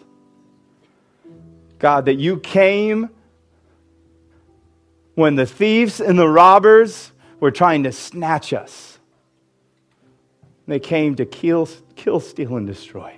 God, 1.77 2.05
that 2.05 2.15
you 2.15 2.39
came 2.39 3.09
when 5.15 5.35
the 5.35 5.45
thieves 5.45 5.99
and 5.99 6.17
the 6.17 6.27
robbers 6.27 7.11
were 7.39 7.51
trying 7.51 7.83
to 7.83 7.91
snatch 7.91 8.53
us. 8.53 8.90
They 10.67 10.79
came 10.79 11.15
to 11.15 11.25
kill, 11.25 11.67
kill 11.95 12.19
steal, 12.19 12.55
and 12.55 12.67
destroy. 12.67 13.15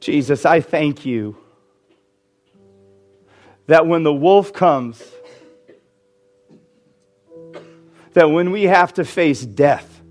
Jesus, 0.00 0.44
I 0.44 0.60
thank 0.60 1.06
you 1.06 1.36
that 3.66 3.86
when 3.86 4.02
the 4.02 4.12
wolf 4.12 4.52
comes, 4.52 5.02
that 8.12 8.30
when 8.30 8.50
we 8.50 8.64
have 8.64 8.92
to 8.94 9.04
face 9.04 9.42
death, 9.42 10.02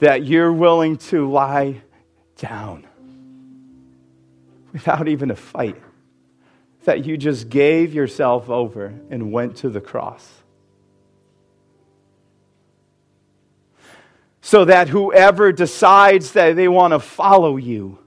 that 0.00 0.24
you're 0.24 0.52
willing 0.52 0.96
to 0.96 1.30
lie 1.30 1.80
down 2.36 2.86
without 4.72 5.08
even 5.08 5.30
a 5.30 5.36
fight. 5.36 5.80
That 6.84 7.06
you 7.06 7.16
just 7.16 7.48
gave 7.48 7.94
yourself 7.94 8.50
over 8.50 8.92
and 9.08 9.32
went 9.32 9.56
to 9.58 9.70
the 9.70 9.80
cross. 9.80 10.43
So 14.44 14.66
that 14.66 14.90
whoever 14.90 15.52
decides 15.52 16.32
that 16.32 16.54
they 16.54 16.68
want 16.68 16.92
to 16.92 17.00
follow 17.00 17.56
you 17.56 17.98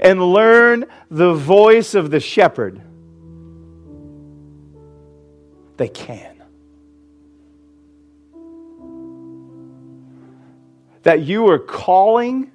and 0.00 0.20
learn 0.20 0.86
the 1.08 1.32
voice 1.32 1.94
of 1.94 2.10
the 2.10 2.18
shepherd, 2.18 2.80
they 5.76 5.86
can. 5.86 6.42
That 11.04 11.20
you 11.20 11.48
are 11.48 11.60
calling 11.60 12.50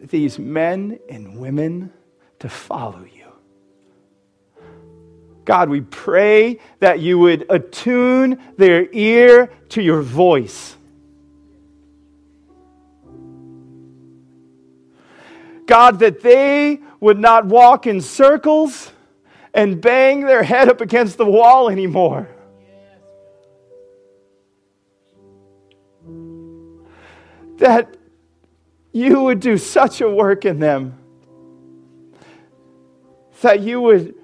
these 0.00 0.36
men 0.36 0.98
and 1.08 1.38
women 1.38 1.92
to 2.40 2.48
follow 2.48 3.04
you. 3.04 3.13
God, 5.44 5.68
we 5.68 5.80
pray 5.82 6.58
that 6.80 7.00
you 7.00 7.18
would 7.18 7.46
attune 7.50 8.40
their 8.56 8.88
ear 8.92 9.50
to 9.70 9.82
your 9.82 10.02
voice. 10.02 10.76
God, 15.66 15.98
that 16.00 16.20
they 16.20 16.80
would 17.00 17.18
not 17.18 17.46
walk 17.46 17.86
in 17.86 18.00
circles 18.00 18.90
and 19.52 19.80
bang 19.80 20.22
their 20.22 20.42
head 20.42 20.68
up 20.68 20.80
against 20.80 21.16
the 21.16 21.26
wall 21.26 21.70
anymore. 21.70 22.28
That 27.58 27.96
you 28.92 29.22
would 29.22 29.40
do 29.40 29.58
such 29.58 30.00
a 30.00 30.08
work 30.08 30.44
in 30.44 30.58
them 30.58 30.98
that 33.44 33.60
you 33.60 33.80
would 33.80 34.14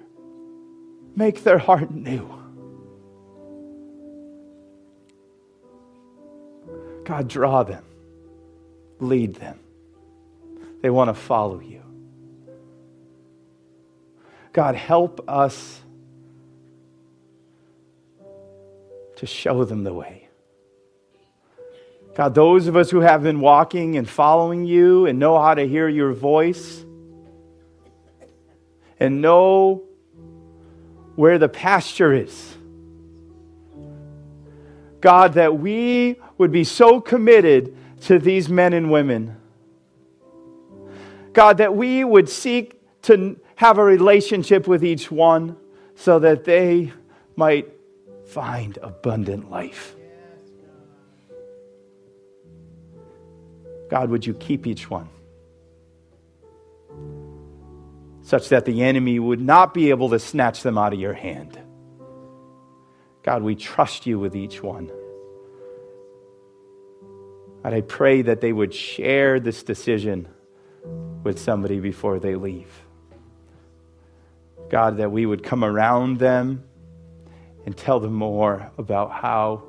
make 1.17 1.43
their 1.45 1.59
heart 1.59 1.91
new. 1.91 2.29
God, 7.05 7.29
draw 7.29 7.63
them, 7.63 7.85
lead 9.01 9.35
them. 9.35 9.59
They 10.81 10.91
want 10.91 11.09
to 11.09 11.15
follow 11.15 11.61
you. 11.61 11.83
God, 14.53 14.75
help 14.75 15.29
us 15.29 15.81
to 19.17 19.27
show 19.27 19.65
them 19.65 19.85
the 19.85 19.93
way. 19.93 20.29
God, 22.15 22.35
those 22.35 22.67
of 22.67 22.77
us 22.77 22.91
who 22.91 23.01
have 23.01 23.23
been 23.23 23.41
walking 23.41 23.97
and 23.97 24.09
following 24.09 24.65
you 24.65 25.07
and 25.07 25.19
know 25.19 25.41
how 25.41 25.55
to 25.55 25.67
hear 25.67 25.89
your 25.89 26.13
voice 26.13 26.85
and 28.99 29.23
know 29.23 29.85
where 31.21 31.37
the 31.37 31.51
pasture 31.51 32.15
is. 32.15 32.57
God, 35.03 35.35
that 35.35 35.59
we 35.59 36.17
would 36.39 36.51
be 36.51 36.65
so 36.65 36.99
committed 36.99 37.77
to 38.05 38.19
these 38.19 38.49
men 38.49 38.73
and 38.73 38.91
women. 38.91 39.37
God, 41.35 41.59
that 41.59 41.77
we 41.77 42.05
would 42.05 42.31
seek 42.31 42.81
to 43.03 43.39
have 43.57 43.77
a 43.77 43.85
relationship 43.85 44.67
with 44.67 44.83
each 44.83 45.11
one 45.11 45.59
so 45.95 46.19
that 46.21 46.45
they 46.45 46.91
might 47.37 47.69
find 48.25 48.79
abundant 48.81 49.51
life. 49.51 49.95
God, 53.91 54.09
would 54.09 54.25
you 54.25 54.33
keep 54.33 54.67
each 54.67 54.89
one? 54.89 55.11
Such 58.31 58.51
that 58.51 58.65
the 58.65 58.85
enemy 58.85 59.19
would 59.19 59.41
not 59.41 59.75
be 59.75 59.91
able 59.91 60.09
to 60.09 60.21
snatch 60.21 60.63
them 60.63 60.79
out 60.79 60.93
of 60.93 61.01
your 61.01 61.15
hand. 61.15 61.59
God, 63.25 63.43
we 63.43 63.57
trust 63.57 64.07
you 64.07 64.21
with 64.21 64.37
each 64.37 64.63
one. 64.63 64.89
And 67.65 67.75
I 67.75 67.81
pray 67.81 68.23
that 68.23 68.41
they 68.41 68.53
would 68.53 68.73
share 68.73 69.41
this 69.41 69.65
decision 69.65 70.29
with 71.25 71.41
somebody 71.41 71.81
before 71.81 72.21
they 72.21 72.37
leave. 72.37 72.73
God, 74.69 74.99
that 74.99 75.11
we 75.11 75.27
would 75.27 75.43
come 75.43 75.65
around 75.65 76.21
them 76.21 76.63
and 77.67 77.77
tell 77.77 77.99
them 77.99 78.15
more 78.15 78.71
about 78.79 79.11
how 79.11 79.65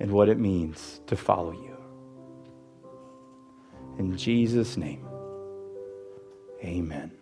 and 0.00 0.10
what 0.10 0.28
it 0.28 0.40
means 0.40 1.00
to 1.06 1.14
follow 1.14 1.52
you. 1.52 1.76
In 3.96 4.16
Jesus' 4.16 4.76
name, 4.76 5.06
amen. 6.64 7.21